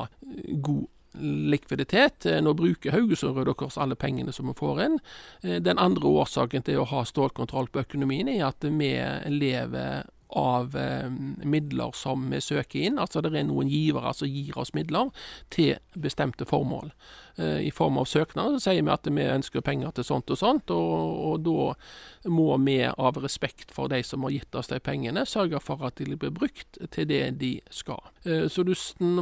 god 0.62 0.86
likviditet. 1.20 2.26
Eh, 2.26 2.40
Nå 2.40 2.54
bruker 2.54 2.94
Haugesund 2.94 3.36
Røde 3.36 3.54
Kors 3.58 3.78
alle 3.78 3.98
pengene 3.98 4.32
som 4.32 4.46
vi 4.46 4.54
får 4.54 4.84
inn. 4.86 4.96
Den 5.42 5.78
andre 5.78 6.14
årsaken 6.22 6.62
til 6.64 6.80
å 6.80 6.88
ha 6.88 7.04
stålkontroll 7.04 7.68
på 7.72 7.82
økonomien 7.82 8.28
er 8.30 8.46
at 8.46 8.64
vi 8.64 8.94
lever 9.28 10.06
av 10.30 10.76
eh, 10.76 11.10
midler 11.44 11.90
som 11.94 12.30
vi 12.30 12.40
søker 12.40 12.86
inn. 12.86 12.98
Altså 12.98 13.22
det 13.24 13.34
er 13.34 13.46
noen 13.48 13.70
givere 13.70 14.12
som 14.16 14.30
gir 14.30 14.56
oss 14.58 14.72
midler 14.76 15.10
til 15.52 15.78
bestemte 15.98 16.46
formål. 16.48 16.92
Eh, 17.40 17.60
i 17.66 17.72
form 17.74 17.98
av 17.98 18.08
søknad. 18.10 18.54
Så 18.54 18.68
sier 18.68 18.84
vi 18.84 18.92
at 18.92 19.08
vi 19.08 19.26
ønsker 19.26 19.64
penger 19.64 19.96
til 19.96 20.06
sånt 20.06 20.30
og 20.30 20.40
sånt, 20.40 20.70
og, 20.74 21.24
og 21.30 21.44
da 21.46 22.28
må 22.28 22.56
vi 22.60 22.82
av 22.84 23.16
respekt 23.16 23.72
for 23.72 23.88
de 23.88 24.02
som 24.04 24.26
har 24.26 24.34
gitt 24.34 24.54
oss 24.54 24.68
de 24.68 24.80
pengene, 24.84 25.24
sørge 25.24 25.60
for 25.64 25.80
at 25.86 25.96
de 25.96 26.16
blir 26.20 26.34
brukt 26.36 26.80
til 26.92 27.08
det 27.08 27.22
de 27.40 27.54
skal. 27.72 28.02
Eh, 28.24 28.46
så 28.52 28.64
du 28.66 28.74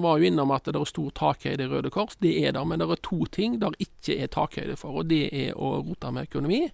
var 0.02 0.18
jo 0.18 0.26
innom 0.26 0.50
at 0.54 0.66
det 0.66 0.78
er 0.78 0.88
stor 0.88 1.12
takhøyde 1.14 1.68
i 1.68 1.70
Røde 1.70 1.92
Kors. 1.94 2.18
Det 2.18 2.34
er 2.42 2.56
det, 2.56 2.64
men 2.66 2.82
det 2.82 2.90
er 2.90 3.04
to 3.06 3.22
ting 3.30 3.60
der 3.62 3.76
ikke 3.78 4.18
er 4.18 4.32
takhøyde 4.34 4.78
for, 4.80 5.02
og 5.02 5.12
det 5.12 5.28
er 5.30 5.54
å 5.54 5.78
rote 5.86 6.10
med 6.14 6.26
økonomi. 6.30 6.64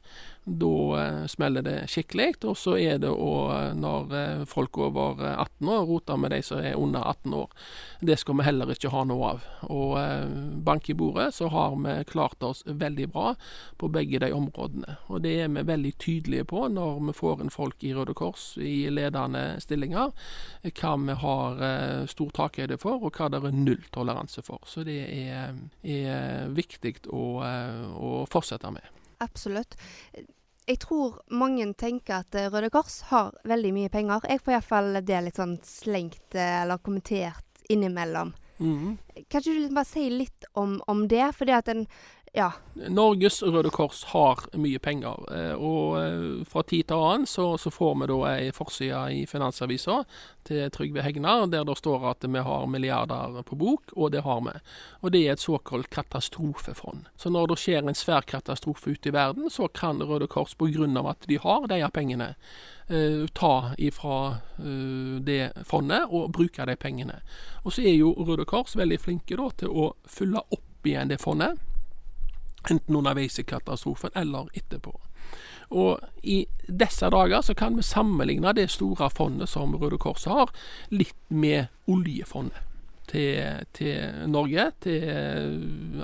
Da 0.45 0.73
eh, 1.01 1.21
smeller 1.29 1.65
det 1.65 1.77
skikkelig. 1.93 2.31
Og 2.49 2.57
så 2.57 2.79
er 2.81 3.03
det 3.03 3.13
å, 3.13 3.33
når 3.77 4.47
folk 4.49 4.79
over 4.81 5.21
18 5.35 5.69
år 5.73 5.85
roter 5.89 6.21
med 6.21 6.33
de 6.33 6.41
som 6.45 6.61
er 6.61 6.79
under 6.81 7.05
18 7.05 7.37
år. 7.37 7.53
Det 8.01 8.17
skal 8.21 8.41
vi 8.41 8.49
heller 8.49 8.73
ikke 8.73 8.93
ha 8.93 9.05
noe 9.09 9.35
av. 9.35 9.47
Og 9.73 9.97
bank 10.65 10.89
i 10.93 10.97
bordet, 10.97 11.34
så 11.35 11.49
har 11.53 11.75
vi 11.77 11.95
klart 12.11 12.43
oss 12.43 12.63
veldig 12.67 13.09
bra 13.13 13.35
på 13.81 13.91
begge 13.93 14.21
de 14.23 14.31
områdene. 14.35 14.97
Og 15.11 15.25
det 15.25 15.35
er 15.45 15.51
vi 15.55 15.65
veldig 15.67 15.95
tydelige 16.03 16.47
på 16.51 16.67
når 16.73 17.01
vi 17.09 17.17
får 17.19 17.45
inn 17.45 17.55
folk 17.55 17.85
i 17.85 17.95
Røde 17.97 18.15
Kors 18.19 18.47
i 18.59 18.87
ledende 18.91 19.45
stillinger. 19.63 20.15
Hva 20.71 20.95
vi 21.05 21.19
har 21.25 21.65
eh, 21.69 22.07
stor 22.11 22.31
takhøyde 22.39 22.79
for, 22.81 23.03
og 23.03 23.19
hva 23.19 23.31
det 23.33 23.43
er 23.43 23.59
nulltoleranse 23.59 24.45
for. 24.47 24.63
Så 24.69 24.87
det 24.87 25.01
er, 25.11 25.59
er 25.83 26.55
viktig 26.55 26.97
å, 27.11 27.27
eh, 27.47 27.85
å 27.95 28.15
fortsette 28.31 28.73
med. 28.75 28.89
Absolutt 29.25 29.77
jeg 30.65 30.81
tror 30.81 31.19
mange 31.37 31.67
tenker 31.77 32.23
at 32.23 32.37
Røde 32.53 32.71
Kors 32.73 33.03
har 33.11 33.35
veldig 33.45 33.73
mye 33.77 33.91
penger. 33.93 34.25
Jeg 34.29 34.41
får 34.41 34.55
iallfall 34.57 34.95
det 35.05 35.21
litt 35.27 35.41
sånn 35.41 35.59
slengt 35.67 36.37
eh, 36.39 36.63
eller 36.63 36.81
kommentert 36.81 37.67
innimellom. 37.69 38.33
Mm. 38.59 38.99
Kanskje 39.31 39.55
du 39.57 39.75
bare 39.75 39.89
sier 39.89 40.13
litt 40.15 40.47
om, 40.53 40.77
om 40.91 41.07
det? 41.09 41.27
Fordi 41.39 41.57
at 41.57 41.71
en 41.73 41.87
ja. 42.35 42.53
Norges 42.75 43.43
Røde 43.43 43.71
Kors 43.71 44.01
har 44.11 44.41
mye 44.59 44.81
penger, 44.83 45.21
eh, 45.31 45.53
og 45.55 46.01
eh, 46.01 46.41
fra 46.51 46.65
tid 46.67 46.89
til 46.91 46.99
annen 46.99 47.29
så, 47.31 47.45
så 47.63 47.71
får 47.71 47.93
vi 48.01 48.09
da 48.11 48.17
ei 48.33 48.49
forside 48.51 49.03
i 49.15 49.21
Finansavisa 49.31 50.01
til 50.43 50.67
Trygve 50.75 51.05
Hegnar 51.07 51.47
der 51.53 51.63
det 51.69 51.77
står 51.79 52.09
at 52.11 52.27
vi 52.27 52.43
har 52.43 52.67
milliarder 52.67 53.39
på 53.47 53.55
bok, 53.61 53.95
og 53.95 54.11
det 54.17 54.25
har 54.27 54.43
vi. 54.49 54.57
Og 55.07 55.15
det 55.15 55.23
er 55.23 55.37
et 55.37 55.45
såkalt 55.47 55.93
katastrofefond. 55.95 57.07
Så 57.15 57.31
når 57.31 57.53
det 57.53 57.61
skjer 57.63 57.87
en 57.87 57.95
svær 58.03 58.27
katastrofe 58.27 58.97
ute 58.97 59.13
i 59.13 59.15
verden, 59.15 59.47
så 59.47 59.71
kan 59.71 60.03
Røde 60.03 60.27
Kors 60.27 60.59
pga. 60.59 60.91
at 61.07 61.31
de 61.31 61.39
har 61.39 61.69
de 61.71 61.85
pengene, 61.95 62.35
ta 63.33 63.75
ifra 63.79 64.17
uh, 64.59 65.21
det 65.25 65.53
fondet 65.65 66.05
og 66.11 66.33
bruke 66.33 66.67
de 66.69 66.77
pengene. 66.77 67.21
Og 67.65 67.73
så 67.73 67.83
er 67.83 67.97
jo 67.97 68.13
Røde 68.13 68.45
Kors 68.45 68.77
veldig 68.77 69.01
flinke 69.01 69.39
da, 69.41 69.49
til 69.57 69.73
å 69.73 69.95
fylle 70.05 70.45
opp 70.53 70.89
igjen 70.89 71.09
det 71.09 71.21
fondet. 71.23 71.57
Enten 72.71 72.97
underveis 72.97 73.39
i 73.41 73.47
katastrofen 73.49 74.13
eller 74.17 74.53
etterpå. 74.57 74.93
Og 75.75 76.01
i 76.23 76.45
disse 76.69 77.09
dager 77.11 77.41
så 77.43 77.55
kan 77.57 77.77
vi 77.77 77.83
sammenligne 77.83 78.53
det 78.57 78.69
store 78.71 79.09
fondet 79.11 79.49
som 79.49 79.75
Røde 79.81 79.99
Kors 79.99 80.29
har, 80.29 80.53
litt 80.91 81.17
med 81.29 81.67
oljefondet. 81.89 82.61
Til, 83.05 83.61
til, 83.77 84.25
Norge, 84.33 84.71
til 84.81 85.03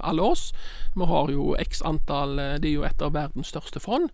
alle 0.04 0.22
oss. 0.22 0.50
Vi 0.94 1.06
har 1.08 1.30
jo 1.32 1.54
x 1.58 1.80
antall 1.82 2.36
Det 2.60 2.68
er 2.68 2.74
jo 2.74 2.84
et 2.84 3.02
av 3.02 3.14
verdens 3.16 3.48
største 3.50 3.80
fond. 3.80 4.10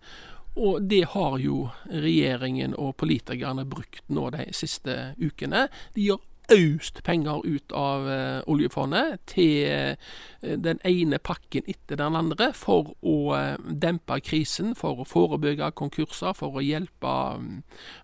Og 0.57 0.81
det 0.89 1.03
har 1.13 1.37
jo 1.37 1.67
regjeringen 1.91 2.73
og 2.77 2.95
politikerne 2.97 3.67
brukt 3.69 4.07
nå 4.09 4.29
de 4.33 4.47
siste 4.57 5.13
ukene. 5.21 5.67
De 5.93 6.09
gjør 6.09 6.23
øst 6.51 7.01
penger 7.03 7.41
ut 7.43 7.73
av 7.75 8.05
uh, 8.07 8.39
oljefondet 8.47 9.19
til 9.27 9.67
uh, 9.67 10.55
den 10.63 10.79
ene 10.87 11.19
pakken 11.19 11.67
etter 11.67 11.99
den 11.99 12.15
andre 12.15 12.51
for 12.55 12.93
å 13.03 13.15
uh, 13.35 13.59
dempe 13.67 14.19
krisen, 14.23 14.73
for 14.79 15.03
å 15.03 15.07
forebygge 15.07 15.73
konkurser, 15.75 16.33
for 16.37 16.55
å 16.57 16.63
hjelpe 16.63 17.13
um, 17.35 17.49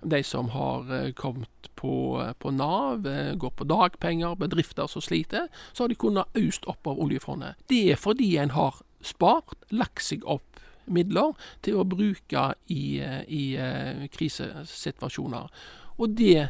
de 0.04 0.22
som 0.28 0.52
har 0.54 1.14
kommet 1.16 1.72
på, 1.80 2.20
på 2.40 2.52
Nav, 2.52 3.08
går 3.40 3.54
på 3.58 3.68
dagpenger, 3.68 4.36
bedrifter 4.40 4.92
som 4.92 5.04
sliter. 5.04 5.48
Så 5.72 5.86
har 5.86 5.94
de 5.94 6.00
kunnet 6.00 6.40
øst 6.40 6.68
opp 6.68 6.88
av 6.88 7.00
oljefondet. 7.00 7.60
Det 7.72 7.86
er 7.96 8.00
fordi 8.00 8.36
en 8.44 8.54
har 8.56 8.84
spart, 9.04 9.56
lagt 9.72 10.04
seg 10.04 10.28
opp 10.28 10.54
midler 10.86 11.34
til 11.64 11.80
å 11.80 11.88
bruke 11.88 12.50
i, 12.72 12.84
i 13.28 13.44
uh, 13.58 14.04
krisesituasjoner. 14.14 15.50
Og 15.98 16.18
det 16.18 16.50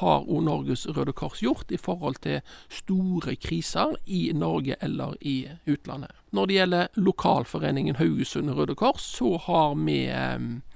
har 0.00 0.24
òg 0.26 0.42
Norges 0.42 0.86
Røde 0.90 1.14
Kors 1.14 1.42
gjort 1.44 1.70
i 1.70 1.78
forhold 1.78 2.18
til 2.24 2.40
store 2.72 3.36
kriser 3.38 3.94
i 4.10 4.32
Norge 4.34 4.74
eller 4.82 5.14
i 5.20 5.44
utlandet. 5.70 6.10
Når 6.34 6.46
det 6.46 6.56
gjelder 6.56 6.98
lokalforeningen 6.98 8.00
Haugesund 8.00 8.50
Røde 8.50 8.74
Kors, 8.74 9.06
så 9.18 9.36
har 9.46 9.76
vi 9.78 10.00
eh, 10.10 10.40
Eh, 10.40 10.75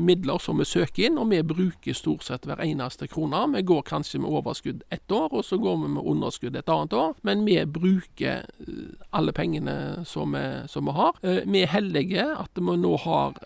midler 0.00 0.38
som 0.38 0.58
vi 0.58 0.64
søker 0.68 1.06
inn, 1.06 1.18
og 1.20 1.30
vi 1.30 1.40
bruker 1.46 1.96
stort 1.96 2.24
sett 2.26 2.46
hver 2.48 2.60
eneste 2.64 3.08
krone. 3.10 3.42
Vi 3.54 3.62
går 3.66 3.82
kanskje 3.88 4.20
med 4.22 4.30
overskudd 4.30 4.82
ett 4.90 5.12
år, 5.12 5.28
og 5.32 5.44
så 5.44 5.58
går 5.60 5.78
vi 5.82 5.92
med 5.96 6.08
underskudd 6.12 6.56
et 6.56 6.68
annet 6.68 6.96
år. 6.96 7.14
Men 7.26 7.44
vi 7.46 7.56
bruker 7.66 8.44
eh, 8.44 9.06
alle 9.16 9.32
pengene 9.36 10.04
som 10.08 10.36
vi, 10.36 10.44
som 10.68 10.88
vi 10.88 10.96
har. 10.98 11.20
Eh, 11.22 11.42
vi 11.46 11.64
er 11.64 11.72
heldige 11.72 12.26
at 12.36 12.60
vi 12.60 12.76
nå 12.80 12.96
har 13.04 13.38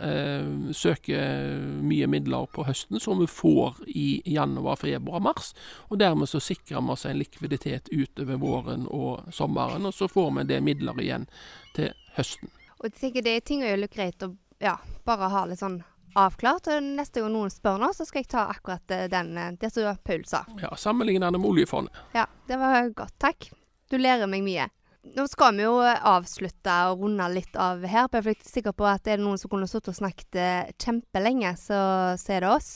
søker 0.75 1.61
mye 1.85 2.07
midler 2.11 2.47
på 2.53 2.65
høsten 2.67 3.01
som 3.03 3.21
vi 3.21 3.29
får 3.31 3.81
i 3.89 4.23
januar, 4.35 4.79
februar, 4.81 5.23
mars. 5.23 5.53
Og 5.91 6.01
dermed 6.01 6.29
så 6.31 6.41
sikrer 6.43 6.83
vi 6.83 6.95
oss 6.95 7.07
en 7.07 7.19
likviditet 7.19 7.91
utover 7.93 8.41
våren 8.41 8.89
og 8.91 9.33
sommeren, 9.35 9.87
og 9.87 9.95
så 9.95 10.09
får 10.11 10.33
vi 10.39 10.49
det 10.51 10.61
midler 10.65 11.01
igjen 11.01 11.29
til 11.77 11.93
høsten. 12.19 12.53
Og 12.85 12.91
jeg 12.91 13.01
tenker 13.01 13.25
Det 13.25 13.37
er 13.37 13.45
ting 13.49 13.63
å 13.65 13.69
gjøre 13.71 13.89
greit 13.89 14.25
å 14.27 14.35
ja, 14.63 14.79
bare 15.05 15.31
ha 15.33 15.45
litt 15.49 15.63
sånn 15.63 15.81
avklart. 16.19 16.71
Og 16.71 16.87
neste 16.95 17.23
gang 17.23 17.35
noen 17.35 17.53
spør 17.53 17.81
nå, 17.83 17.91
så 17.97 18.07
skal 18.07 18.23
jeg 18.23 18.31
ta 18.35 18.47
akkurat 18.53 18.95
eh, 18.95 19.09
den, 19.13 19.35
eh, 19.41 19.53
det 19.61 19.73
som 19.75 19.99
Paul 20.05 20.25
sa. 20.29 20.45
Ja, 20.63 20.75
Sammenlignende 20.79 21.41
med 21.41 21.51
oljefondet. 21.51 21.99
Ja, 22.15 22.29
det 22.49 22.61
var 22.61 22.89
godt. 22.97 23.17
Takk. 23.23 23.51
Du 23.91 23.99
lærer 24.01 24.31
meg 24.31 24.47
mye. 24.47 24.71
Nå 25.15 25.27
skal 25.29 25.59
vi 25.59 25.67
jo 25.67 25.75
avslutte 25.85 26.75
og 26.89 27.03
runde 27.05 27.27
litt 27.35 27.59
av 27.61 27.83
her. 27.85 28.09
For 28.09 28.25
jeg 28.25 28.41
er 28.41 28.49
sikker 28.49 28.73
på 28.77 28.87
at 28.89 29.05
er 29.05 29.21
det 29.21 29.27
noen 29.27 29.41
som 29.41 29.53
kunne 29.53 29.69
sittet 29.69 29.93
og 29.93 30.01
snakket 30.01 30.41
eh, 30.41 30.73
kjempelenge, 30.81 31.53
så, 31.61 31.79
så 32.21 32.39
er 32.39 32.47
det 32.47 32.55
oss. 32.55 32.73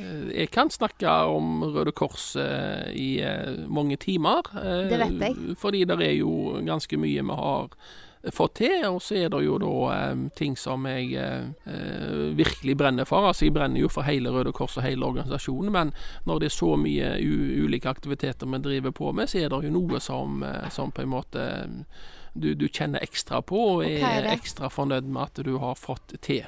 Jeg 0.00 0.48
kan 0.54 0.70
snakke 0.70 1.10
om 1.28 1.64
Røde 1.74 1.92
Kors 1.92 2.32
eh, 2.38 2.92
i 2.94 3.08
eh, 3.26 3.66
mange 3.68 3.98
timer. 4.00 4.46
Eh, 4.54 4.86
det 4.88 5.00
vet 5.02 5.24
jeg. 5.26 5.56
Fordi 5.58 5.82
det 5.88 5.98
er 6.06 6.14
jo 6.20 6.60
ganske 6.66 7.00
mye 7.00 7.24
vi 7.26 7.38
har 7.42 7.74
fått 8.32 8.58
til. 8.60 8.76
Og 8.90 9.00
så 9.02 9.16
er 9.22 9.32
det 9.32 9.42
jo 9.44 9.56
da 9.62 9.72
eh, 9.94 10.24
ting 10.36 10.56
som 10.58 10.86
jeg 10.88 11.14
eh, 11.16 12.30
virkelig 12.36 12.76
brenner 12.80 13.08
for. 13.08 13.30
Altså 13.30 13.48
jeg 13.48 13.56
brenner 13.56 13.82
jo 13.82 13.90
for 13.92 14.06
hele 14.08 14.32
Røde 14.34 14.52
Kors 14.56 14.78
og 14.78 14.86
hele 14.86 15.06
organisasjonen, 15.08 15.72
men 15.72 15.94
når 16.28 16.40
det 16.42 16.50
er 16.50 16.56
så 16.58 16.74
mye 16.80 17.12
ulike 17.64 17.90
aktiviteter 17.90 18.50
vi 18.50 18.62
driver 18.64 18.94
på 18.96 19.12
med, 19.12 19.30
så 19.30 19.42
er 19.42 19.52
det 19.52 19.64
jo 19.66 19.74
noe 19.74 20.00
som, 20.04 20.42
eh, 20.46 20.68
som 20.74 20.92
på 20.92 21.04
en 21.04 21.14
måte 21.16 21.44
du, 22.32 22.54
du, 22.54 22.68
kjenner 22.68 23.02
ekstra 23.02 23.40
på, 23.42 23.58
og 23.58 23.84
er, 23.84 24.04
er 24.06 24.32
ekstra 24.36 24.70
fornøyd 24.70 25.08
med 25.10 25.22
at 25.26 25.44
du 25.46 25.56
har 25.58 25.78
fått 25.78 26.14
til. 26.22 26.44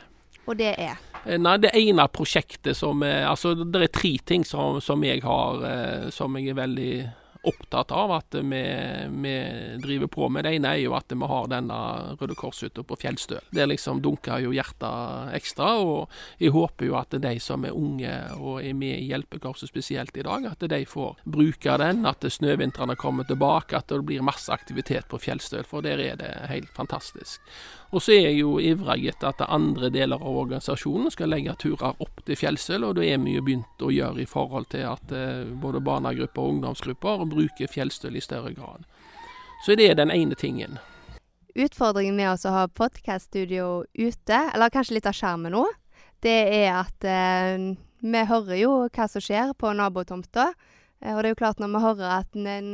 Og 0.46 0.58
det 0.58 0.74
er? 0.78 1.00
Eh, 1.24 1.38
nei, 1.38 1.56
det 1.62 1.72
ene 1.78 2.08
prosjektet 2.10 2.76
som 2.76 3.02
er, 3.06 3.26
Altså, 3.30 3.54
det 3.54 3.82
er 3.82 3.92
tre 3.94 4.16
ting 4.26 4.46
som, 4.46 4.80
som 4.82 5.02
jeg 5.06 5.22
har 5.22 5.66
eh, 5.68 6.08
som 6.14 6.38
jeg 6.38 6.52
er 6.52 6.58
veldig 6.58 6.94
opptatt 7.42 7.90
av 7.90 8.12
at 8.14 8.34
vi, 8.34 8.62
vi, 9.10 9.34
driver 9.82 10.06
på 10.06 10.28
med. 10.28 10.44
Det 10.44 10.54
ene 10.56 10.74
er 10.76 10.82
jo 10.84 10.94
at 10.94 11.10
vi 11.10 11.28
har 11.32 11.48
denne 11.50 11.78
Røde 12.20 12.36
Kors-hytta 12.38 12.84
på 12.86 12.98
Fjellstøl. 13.02 13.42
Det 13.50 13.66
liksom 13.66 14.02
dunker 14.04 14.44
jo 14.44 14.54
hjertet 14.54 15.34
ekstra. 15.38 15.72
Og 15.82 16.12
jeg 16.42 16.54
håper 16.54 16.88
jo 16.88 16.96
at 17.00 17.18
de 17.22 17.34
som 17.42 17.66
er 17.66 17.76
unge 17.76 18.14
og 18.38 18.62
er 18.62 18.76
med 18.78 19.00
i 19.00 19.10
Hjelpekorset 19.10 19.72
spesielt 19.72 20.16
i 20.16 20.26
dag, 20.26 20.46
at 20.52 20.66
de 20.70 20.82
får 20.86 21.18
bruke 21.24 21.78
den. 21.82 22.06
At 22.06 22.22
snøvintrene 22.22 22.96
kommer 23.00 23.26
tilbake, 23.28 23.78
at 23.78 23.90
det 23.90 24.02
blir 24.06 24.24
masse 24.24 24.52
aktivitet 24.52 25.10
på 25.10 25.20
Fjellstøl. 25.22 25.66
For 25.66 25.84
der 25.84 26.02
er 26.02 26.18
det 26.20 26.32
helt 26.52 26.70
fantastisk. 26.76 27.42
Og 27.92 28.00
så 28.00 28.14
er 28.14 28.22
jeg 28.30 28.38
jo 28.40 28.54
ivrig 28.56 29.10
etter 29.10 29.28
at 29.28 29.42
andre 29.52 29.90
deler 29.92 30.16
av 30.16 30.36
organisasjonen 30.44 31.12
skal 31.12 31.28
legge 31.28 31.52
turer 31.60 31.98
opp 32.00 32.22
til 32.24 32.38
Fjellstøl, 32.40 32.86
og 32.88 32.96
det 32.96 33.10
er 33.12 33.20
mye 33.20 33.42
begynt 33.44 33.84
å 33.84 33.90
gjøre 33.92 34.24
i 34.24 34.28
forhold 34.28 34.70
til 34.72 34.86
at 34.88 35.12
eh, 35.12 35.44
både 35.60 35.82
barnegrupper 35.84 36.40
og 36.40 36.54
ungdomsgrupper 36.54 37.26
bruker 37.28 37.68
Fjellstøl 37.68 38.16
i 38.16 38.24
større 38.24 38.54
grad. 38.56 38.88
Så 39.66 39.76
det 39.76 39.90
er 39.90 40.00
den 40.00 40.10
ene 40.10 40.38
tingen. 40.40 40.80
Utfordringen 41.52 42.16
med 42.16 42.32
å 42.32 42.54
ha 42.54 42.64
podkaststudio 42.72 43.84
ute, 43.92 44.40
eller 44.54 44.72
kanskje 44.72 44.96
litt 44.96 45.10
av 45.10 45.18
skjermen 45.18 45.52
nå, 45.52 45.66
det 46.24 46.38
er 46.62 46.70
at 46.80 47.04
eh, 47.04 47.68
vi 48.02 48.24
hører 48.32 48.56
jo 48.56 48.72
hva 48.88 49.08
som 49.10 49.22
skjer 49.22 49.52
på 49.58 49.76
nabotomta. 49.76 50.54
Eh, 51.04 51.12
og 51.12 51.20
det 51.20 51.28
er 51.28 51.34
jo 51.34 51.42
klart 51.44 51.60
når 51.60 51.74
vi 51.74 51.84
hører 51.84 52.16
at 52.22 52.40
en 52.40 52.72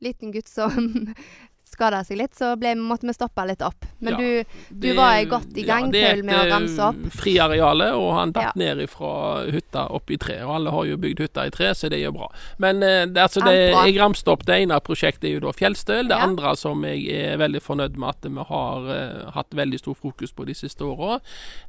liten 0.00 0.30
gutt 0.32 0.48
som 0.48 1.10
skada 1.80 2.04
seg 2.04 2.20
litt, 2.20 2.36
så 2.36 2.52
ble, 2.60 2.74
måtte 2.76 3.08
vi 3.08 3.16
stoppe 3.16 3.46
litt 3.48 3.64
opp. 3.64 3.88
Men 4.04 4.12
Ja, 4.12 4.18
du, 4.20 4.44
du 4.70 4.86
Det- 4.88 4.96
var 4.96 5.24
godt 5.30 5.56
i 5.56 5.64
gang, 5.64 5.86
ja, 5.88 5.90
det 5.96 6.02
er 6.04 6.14
Paul, 6.14 6.22
med 6.24 6.34
å 6.36 6.44
et, 6.44 6.52
ramse 6.52 6.80
opp. 6.90 7.00
eh, 7.06 7.10
Friarealet, 7.16 7.92
og 7.96 8.10
han 8.18 8.32
datt 8.36 8.42
Ja. 8.44 8.52
ned 8.56 8.84
fra 8.90 9.46
hytta 9.50 9.86
opp 9.90 10.10
i 10.10 10.16
tre. 10.20 10.40
Og 10.44 10.54
alle 10.54 10.70
har 10.70 10.84
jo 10.84 10.96
bygd 10.96 11.18
hytta 11.24 11.46
i 11.46 11.50
tre, 11.50 11.70
så 11.74 11.88
det 11.90 11.98
er 12.00 12.04
jo 12.10 12.12
bra. 12.12 12.28
Men 12.58 12.82
eh, 12.82 13.06
altså, 13.22 13.40
det, 13.44 13.72
jeg 13.72 13.96
ramste 13.98 14.28
opp 14.30 14.44
det 14.46 14.60
ene 14.62 14.78
prosjektet 14.80 15.24
er 15.24 15.34
jo 15.38 15.40
da 15.40 15.52
Fjellstøl. 15.56 16.08
Det 16.08 16.16
andre 16.20 16.54
som 16.56 16.82
jeg 16.84 17.08
er 17.08 17.36
veldig 17.40 17.62
fornøyd 17.62 17.96
med 17.96 18.08
at 18.08 18.28
vi 18.30 18.44
har 18.50 18.90
eh, 18.94 19.30
hatt 19.32 19.50
veldig 19.56 19.78
stor 19.80 19.94
fokus 19.94 20.32
på 20.36 20.44
de 20.46 20.54
siste 20.54 20.84
åra, 20.84 21.20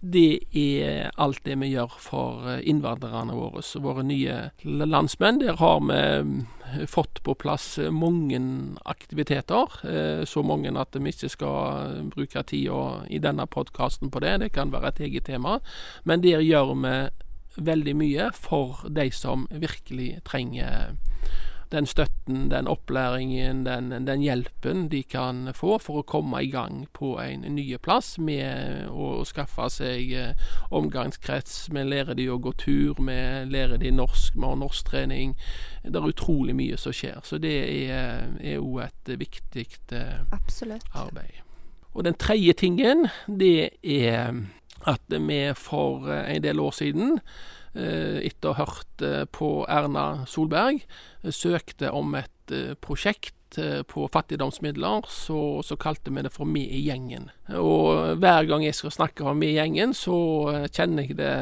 det 0.03 0.43
er 0.53 1.11
alt 1.17 1.43
det 1.45 1.57
vi 1.61 1.71
gjør 1.75 1.95
for 1.99 2.57
innvandrerne 2.61 3.31
våre, 3.37 3.61
våre 3.81 4.03
nye 4.03 4.51
landsmenn. 4.65 5.39
Der 5.39 5.55
har 5.61 5.79
vi 5.79 5.99
mm, 6.23 6.47
fått 6.87 7.21
på 7.23 7.35
plass 7.37 7.77
mange 7.91 8.39
aktiviteter. 8.85 9.67
Eh, 10.01 10.25
Så 10.25 10.43
mange 10.43 10.73
at 10.79 10.97
vi 10.97 11.13
ikke 11.13 11.29
skal 11.29 12.09
bruke 12.09 12.43
tida 12.43 13.05
i 13.09 13.19
denne 13.19 13.47
podkasten 13.47 14.11
på 14.11 14.19
det. 14.19 14.39
Det 14.41 14.51
kan 14.51 14.71
være 14.71 14.87
et 14.87 14.99
eget 15.07 15.25
tema. 15.29 15.59
Men 16.03 16.23
der 16.23 16.41
gjør 16.41 16.73
vi 16.75 16.95
veldig 17.57 17.95
mye 17.95 18.29
for 18.33 18.85
de 18.89 19.09
som 19.11 19.47
virkelig 19.51 20.21
trenger 20.25 20.95
den 21.71 21.87
støtten, 21.87 22.49
den 22.51 22.67
opplæringen, 22.67 23.63
den, 23.65 23.91
den 24.07 24.21
hjelpen 24.21 24.89
de 24.91 25.03
kan 25.03 25.53
få 25.55 25.77
for 25.79 26.01
å 26.01 26.07
komme 26.07 26.41
i 26.43 26.49
gang 26.51 26.83
på 26.93 27.13
en 27.23 27.45
ny 27.55 27.65
plass 27.83 28.17
med 28.19 28.89
å 28.91 29.23
skaffe 29.27 29.69
seg 29.71 30.11
eh, 30.17 30.49
omgangskrets. 30.71 31.69
Vi 31.71 31.85
lærer 31.87 32.17
de 32.19 32.27
å 32.31 32.39
gå 32.43 32.53
tur, 32.59 32.99
vi 32.99 33.19
lærer 33.51 33.79
de 33.81 33.93
norsk, 33.95 34.35
vi 34.35 34.47
har 34.47 34.59
norsktrening. 34.59 35.35
Det 35.83 35.95
er 35.95 36.11
utrolig 36.11 36.55
mye 36.57 36.79
som 36.79 36.95
skjer. 36.95 37.21
Så 37.23 37.39
det 37.41 37.55
er 37.87 38.27
jo 38.57 38.75
et 38.83 39.15
viktig 39.15 39.67
eh, 39.95 40.19
Absolutt. 40.35 40.91
arbeid. 40.93 41.39
Og 41.93 42.05
den 42.07 42.15
tredje 42.15 42.53
tingen, 42.53 43.07
det 43.27 43.71
er 43.83 44.43
at 44.89 45.03
vi 45.09 45.41
for 45.57 46.09
eh, 46.09 46.35
en 46.35 46.43
del 46.43 46.61
år 46.61 46.75
siden, 46.75 47.19
eh, 47.73 48.21
etter 48.27 48.51
å 48.51 48.57
ha 48.57 48.67
hørt 48.69 49.05
eh, 49.05 49.25
på 49.31 49.65
Erna 49.69 50.25
Solberg, 50.29 50.83
søkte 51.29 51.91
om 51.93 52.15
et 52.19 52.29
prosjekt 52.81 53.37
på 53.87 54.05
fattigdomsmidler, 54.11 55.05
så, 55.11 55.59
så 55.63 55.75
kalte 55.79 56.11
vi 56.11 56.23
det 56.23 56.31
for 56.33 56.47
Vi 56.47 56.63
i 56.71 56.81
gjengen. 56.87 57.29
Og 57.55 58.17
hver 58.19 58.47
gang 58.47 58.63
jeg 58.63 58.75
skal 58.75 58.93
snakke 58.95 59.27
om 59.27 59.39
Vi 59.43 59.51
i 59.51 59.57
gjengen, 59.57 59.93
så 59.95 60.15
kjenner 60.71 61.07
jeg 61.07 61.19
det 61.19 61.33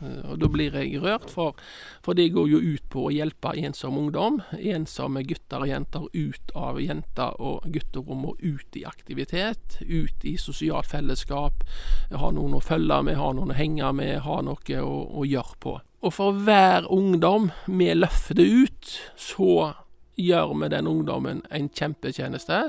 og 0.00 0.38
Da 0.38 0.48
blir 0.52 0.76
jeg 0.78 1.00
rørt, 1.02 1.30
for, 1.30 1.58
for 2.04 2.14
det 2.18 2.28
går 2.34 2.48
jo 2.52 2.60
ut 2.62 2.84
på 2.92 3.06
å 3.08 3.12
hjelpe 3.14 3.54
ensom 3.58 3.98
ungdom, 3.98 4.40
ensomme 4.58 5.24
gutter 5.26 5.64
og 5.64 5.72
jenter 5.72 6.06
ut 6.12 6.54
av 6.54 6.78
jenter- 6.82 7.40
og 7.42 7.66
gutterom 7.74 8.28
og 8.30 8.44
ut 8.44 8.78
i 8.78 8.84
aktivitet, 8.88 9.80
ut 9.82 10.24
i 10.24 10.36
sosialt 10.38 10.90
fellesskap. 10.90 11.66
Ha 12.14 12.30
noen 12.34 12.56
å 12.58 12.62
følge 12.62 13.02
med, 13.08 13.18
ha 13.18 13.32
noen 13.34 13.52
å 13.54 13.58
henge 13.58 13.92
med, 13.98 14.20
ha 14.24 14.40
noe 14.46 14.80
å, 14.82 14.96
å 15.18 15.26
gjøre 15.26 15.60
på. 15.60 15.78
Og 16.06 16.14
for 16.14 16.36
hver 16.46 16.86
ungdom 16.94 17.50
vi 17.66 17.90
løfter 17.96 18.38
ut, 18.38 18.92
så 19.18 19.72
gjør 20.18 20.54
vi 20.60 20.68
den 20.70 20.86
ungdommen 20.86 21.42
en 21.50 21.70
kjempetjeneste, 21.74 22.60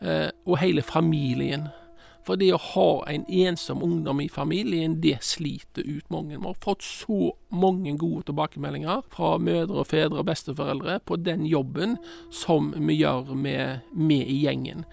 eh, 0.00 0.30
og 0.46 0.58
hele 0.62 0.82
familien. 0.82 1.68
For 2.28 2.36
det 2.36 2.50
å 2.52 2.60
ha 2.60 2.90
en 3.08 3.22
ensom 3.24 3.80
ungdom 3.80 4.20
i 4.20 4.28
familien, 4.28 4.98
det 5.00 5.16
sliter 5.24 5.86
ut 5.88 6.10
mange. 6.12 6.36
Vi 6.36 6.44
har 6.44 6.58
fått 6.60 6.84
så 6.84 7.32
mange 7.48 7.94
gode 7.96 8.26
tilbakemeldinger 8.28 9.06
fra 9.14 9.38
mødre, 9.40 9.80
og 9.80 9.88
fedre 9.88 10.20
og 10.20 10.28
besteforeldre 10.28 10.98
på 11.08 11.16
den 11.24 11.46
jobben 11.48 11.96
som 12.28 12.74
vi 12.76 12.98
gjør 13.00 13.32
med, 13.32 13.86
med 13.96 14.28
i 14.28 14.42
gjengen. 14.42 14.84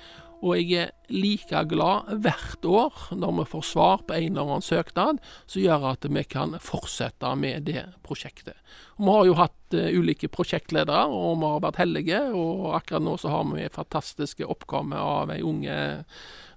Og 0.45 0.59
jeg 0.59 0.85
er 0.85 0.91
like 1.09 1.61
glad 1.71 2.09
hvert 2.21 2.65
år 2.69 3.03
når 3.17 3.35
vi 3.39 3.45
får 3.49 3.67
svar 3.67 4.03
på 4.07 4.15
en 4.15 4.35
eller 4.35 4.43
annen 4.45 4.65
søknad 4.65 5.21
som 5.43 5.63
gjør 5.63 5.87
at 5.91 6.07
vi 6.07 6.23
kan 6.29 6.55
fortsette 6.61 7.31
med 7.39 7.65
det 7.67 7.83
prosjektet. 8.05 8.55
Og 8.95 9.07
vi 9.07 9.15
har 9.15 9.29
jo 9.29 9.37
hatt 9.39 9.75
uh, 9.75 9.87
ulike 9.95 10.29
prosjektledere, 10.31 11.07
og 11.09 11.39
vi 11.41 11.51
har 11.51 11.63
vært 11.65 11.81
heldige. 11.81 12.21
Og 12.37 12.75
akkurat 12.77 13.03
nå 13.03 13.15
så 13.19 13.33
har 13.33 13.47
vi 13.51 13.65
en 13.65 13.75
fantastisk 13.75 14.45
oppgave 14.45 15.01
av 15.01 15.33
ei 15.33 15.41
unge 15.43 15.79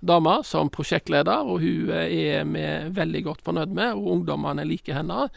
dame 0.01 0.39
som 0.47 0.71
prosjektleder, 0.73 1.47
og 1.47 1.61
hun 1.65 1.91
uh, 1.91 2.05
er 2.05 2.45
vi 2.49 2.65
veldig 2.97 3.25
godt 3.27 3.45
fornøyd 3.47 3.75
med, 3.75 3.95
og 3.97 4.13
ungdommene 4.19 4.67
liker 4.69 5.01
henne. 5.01 5.29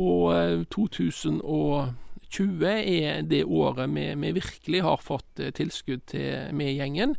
Og 0.00 0.32
uh, 0.32 0.64
2020 0.72 2.66
er 2.68 3.22
det 3.28 3.44
året 3.44 3.90
vi, 3.92 4.06
vi 4.16 4.36
virkelig 4.38 4.84
har 4.86 5.02
fått 5.04 5.42
tilskudd 5.56 6.06
til 6.12 6.54
med 6.56 6.72
gjengen 6.76 7.16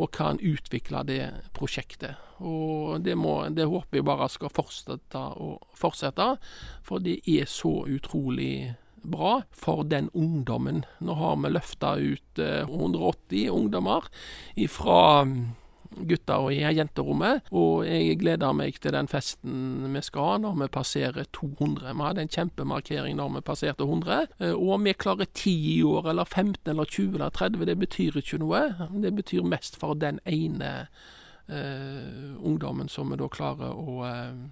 og 0.00 0.10
kan 0.16 0.40
utvikle 0.42 1.04
det 1.06 1.22
prosjektet. 1.54 2.16
Og 2.42 3.00
det, 3.04 3.14
må, 3.14 3.44
det 3.54 3.68
håper 3.70 4.00
jeg 4.00 4.06
bare 4.06 4.28
skal 4.32 4.52
fortsette 4.52 5.20
og 5.40 5.62
fortsette, 5.78 6.34
for 6.82 7.02
det 7.04 7.20
er 7.30 7.46
så 7.50 7.84
utrolig 7.86 8.74
bra 9.04 9.42
for 9.52 9.84
den 9.84 10.08
ungdommen. 10.12 10.84
Nå 10.98 11.16
har 11.20 11.36
vi 11.42 11.52
løfta 11.52 11.94
ut 12.00 12.40
eh, 12.40 12.64
180 12.64 13.50
ungdommer 13.52 14.08
fra 14.72 15.02
gutter 16.08 16.46
og 16.46 16.52
i 16.54 16.60
jenterommet, 16.62 17.46
og 17.54 17.84
jeg 17.86 18.18
gleder 18.20 18.54
meg 18.56 18.78
til 18.82 18.94
den 18.94 19.08
festen 19.10 19.86
vi 19.94 20.02
skal 20.04 20.28
ha 20.28 20.38
når 20.42 20.56
vi 20.62 20.70
passerer 20.74 21.28
200. 21.36 21.92
Vi 21.94 22.06
hadde 22.06 22.24
en 22.24 22.32
kjempemarkering 22.36 23.18
når 23.18 23.36
vi 23.36 23.44
passerte 23.46 23.86
100, 23.86 24.26
eh, 24.40 24.54
og 24.54 24.74
om 24.78 24.88
vi 24.88 24.96
klarer 24.98 25.30
10 25.30 25.54
i 25.76 25.78
år, 25.86 26.10
eller 26.12 26.24
15 26.24 26.70
eller 26.70 26.84
20 26.84 27.14
eller 27.14 27.30
30, 27.30 27.64
det 27.70 27.78
betyr 27.78 28.18
ikke 28.20 28.40
noe. 28.42 28.64
Det 29.04 29.14
betyr 29.14 29.46
mest 29.46 29.78
for 29.80 29.94
den 29.94 30.20
ene 30.26 30.74
eh, 31.48 32.34
ungdommen 32.40 32.88
som 32.88 33.10
vi 33.12 33.20
da 33.20 33.30
klarer 33.30 33.72
å 33.74 34.02
eh, 34.08 34.44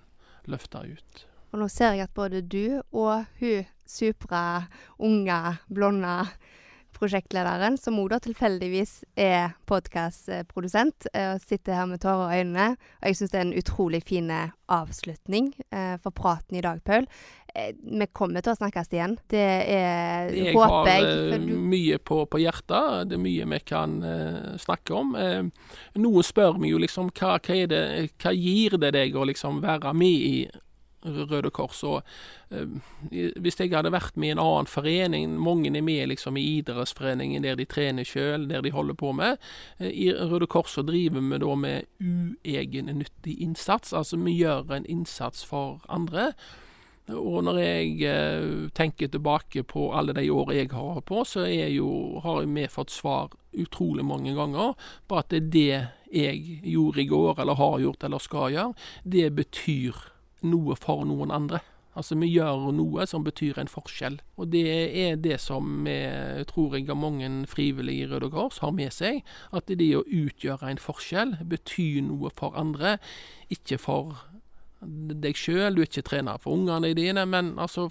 løfte 0.50 0.87
ut. 0.87 1.26
Og 1.52 1.61
nå 1.61 1.68
ser 1.68 1.98
jeg 1.98 2.07
at 2.09 2.14
både 2.16 2.40
du 2.40 2.81
og 2.96 3.26
hun 3.42 3.66
supra, 3.92 4.70
unge, 5.05 5.57
blonde 5.68 6.14
prosjektlederen, 6.96 7.76
som 7.81 7.98
òg 8.02 8.11
da 8.12 8.18
tilfeldigvis 8.22 9.02
er 9.18 9.52
podkastprodusent, 9.66 11.07
og 11.14 11.40
sitter 11.44 11.74
her 11.81 11.87
med 11.90 12.00
tårer 12.02 12.33
i 12.37 12.40
øynene. 12.42 12.66
Og 13.02 13.09
jeg 13.11 13.18
syns 13.18 13.33
det 13.33 13.40
er 13.40 13.46
en 13.48 13.57
utrolig 13.59 14.02
fin 14.07 14.31
avslutning 14.72 15.52
eh, 15.72 15.96
for 16.02 16.14
praten 16.16 16.57
i 16.57 16.62
dag, 16.64 16.81
Paul. 16.87 17.07
Eh, 17.55 17.72
vi 17.76 18.07
kommer 18.16 18.40
til 18.44 18.55
å 18.55 18.59
snakkes 18.59 18.88
igjen. 18.94 19.18
Det 19.28 19.42
er 19.68 20.31
Jeg 20.33 20.55
håper 20.57 20.70
har 20.70 20.87
jeg. 20.88 21.33
har 21.33 21.38
du- 21.38 21.55
mye 21.72 21.98
på, 21.98 22.22
på 22.33 22.40
hjertet. 22.40 23.09
Det 23.11 23.18
er 23.18 23.24
mye 23.26 23.48
vi 23.52 23.59
kan 23.68 23.98
eh, 24.02 24.57
snakke 24.62 24.94
om. 24.96 25.14
Eh, 25.16 25.42
noen 26.00 26.22
spør 26.24 26.59
meg 26.59 26.70
jo 26.72 26.78
liksom 26.78 27.11
hva, 27.12 27.38
hva, 27.38 27.62
det, 27.68 28.11
hva 28.22 28.33
gir 28.37 28.78
det 28.78 28.92
deg 28.96 29.14
å 29.16 29.26
liksom 29.28 29.61
være 29.64 29.92
med 29.94 30.09
i 30.33 30.37
Røde 31.04 31.50
Kors. 31.50 31.82
Og, 31.84 32.02
eh, 32.50 32.66
hvis 33.40 33.60
jeg 33.60 33.72
hadde 33.74 33.92
vært 33.92 34.16
med 34.16 34.28
i 34.28 34.32
en 34.36 34.42
annen 34.42 34.70
forening, 34.70 35.36
mange 35.40 35.70
er 35.76 35.82
med 35.82 36.08
liksom 36.08 36.36
i 36.36 36.58
idrettsforeningen 36.58 37.42
der 37.42 37.56
de 37.56 37.64
trener 37.64 38.04
sjøl, 38.04 38.48
der 38.48 38.62
de 38.62 38.70
holder 38.70 38.94
på 38.94 39.12
med. 39.12 39.38
Eh, 39.78 39.90
I 39.90 40.12
Røde 40.12 40.46
Kors 40.46 40.74
så 40.76 40.82
driver 40.86 41.20
vi 41.20 41.38
da 41.38 41.54
med 41.54 41.86
uegennyttig 42.00 43.40
innsats. 43.40 43.92
Altså 43.92 44.16
vi 44.16 44.36
gjør 44.38 44.70
en 44.72 44.86
innsats 44.86 45.44
for 45.44 45.80
andre. 45.88 46.32
Og 47.10 47.42
når 47.44 47.58
jeg 47.58 48.02
eh, 48.06 48.68
tenker 48.74 49.10
tilbake 49.10 49.64
på 49.66 49.90
alle 49.92 50.14
de 50.14 50.28
år 50.30 50.52
jeg 50.54 50.70
har 50.70 50.94
holdt 50.94 51.08
på, 51.08 51.24
så 51.26 51.46
jo, 51.50 52.20
har 52.22 52.46
vi 52.46 52.66
fått 52.70 52.94
svar 52.94 53.34
utrolig 53.52 54.04
mange 54.04 54.34
ganger 54.34 54.76
på 55.08 55.18
at 55.18 55.34
det 55.52 55.88
jeg 56.12 56.60
gjorde 56.62 57.02
i 57.02 57.08
går, 57.08 57.40
eller 57.40 57.56
har 57.56 57.78
gjort, 57.80 58.04
eller 58.04 58.20
skal 58.22 58.52
gjøre, 58.52 58.74
det 59.04 59.30
betyr 59.34 60.12
noe 60.42 60.76
for 60.78 61.05
noen 61.09 61.33
andre. 61.35 61.62
Altså 61.92 62.16
vi 62.16 62.31
gjør 62.33 62.70
noe 62.72 63.05
som 63.09 63.24
betyr 63.24 63.59
en 63.61 63.68
forskjell. 63.68 64.16
Og 64.40 64.48
det 64.55 64.64
er 65.05 65.18
det 65.20 65.38
som 65.42 65.85
vi 65.85 65.98
tror 66.48 66.78
jeg 66.78 66.88
har 66.88 66.96
mange 66.96 67.28
frivillige 67.50 68.07
i 68.07 68.09
Røde 68.09 68.31
Kors 68.33 68.62
har 68.64 68.72
med 68.72 68.94
seg. 68.96 69.20
At 69.52 69.68
det 69.68 69.90
å 69.98 70.05
utgjøre 70.07 70.72
en 70.72 70.81
forskjell 70.81 71.37
betyr 71.44 72.00
noe 72.09 72.33
for 72.38 72.57
andre, 72.57 72.96
ikke 73.52 73.81
for 73.83 74.24
deg 74.83 75.37
sjøl, 75.38 75.76
du 75.76 75.83
er 75.83 75.87
ikke 75.87 76.02
trener 76.09 76.40
for 76.42 76.57
ungene 76.57 76.90
dine, 76.98 77.22
men 77.28 77.52
altså 77.61 77.85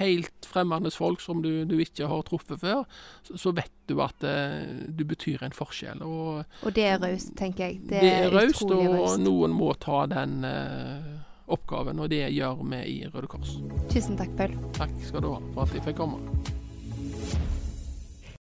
helt 0.00 0.48
fremmede 0.48 0.90
folk 0.90 1.20
som 1.22 1.42
du, 1.44 1.62
du 1.68 1.76
ikke 1.78 2.08
har 2.10 2.24
truffet 2.26 2.58
før, 2.58 2.82
så, 3.22 3.36
så 3.38 3.52
vet 3.54 3.70
du 3.86 4.00
at 4.02 4.16
det 4.24 4.88
du 4.98 5.04
betyr 5.06 5.44
en 5.46 5.54
forskjell. 5.54 6.02
Og 6.02 6.42
Og 6.66 6.74
det 6.74 6.88
er 6.88 6.98
raust, 7.02 7.36
tenker 7.38 7.68
jeg. 7.68 7.82
det, 7.92 8.02
er 8.02 8.32
raust, 8.34 8.64
og 8.66 8.72
raust. 8.74 9.22
noen 9.22 9.54
må 9.54 9.70
ta 9.78 10.02
den 10.10 10.42
eh, 10.48 11.12
oppgaven, 11.46 12.00
og 12.02 12.10
det 12.12 12.24
gjør 12.34 12.62
vi 12.62 12.82
i 12.94 12.98
Røde 13.10 13.30
Kors. 13.30 13.56
Tusen 13.92 14.18
takk, 14.20 14.34
Paul. 14.38 14.56
Takk 14.76 14.92
skal 15.06 15.24
du 15.24 15.32
ha 15.34 15.40
for 15.52 15.64
at 15.66 15.78
jeg 15.78 15.86
fikk 15.88 16.02
komme. 16.02 16.20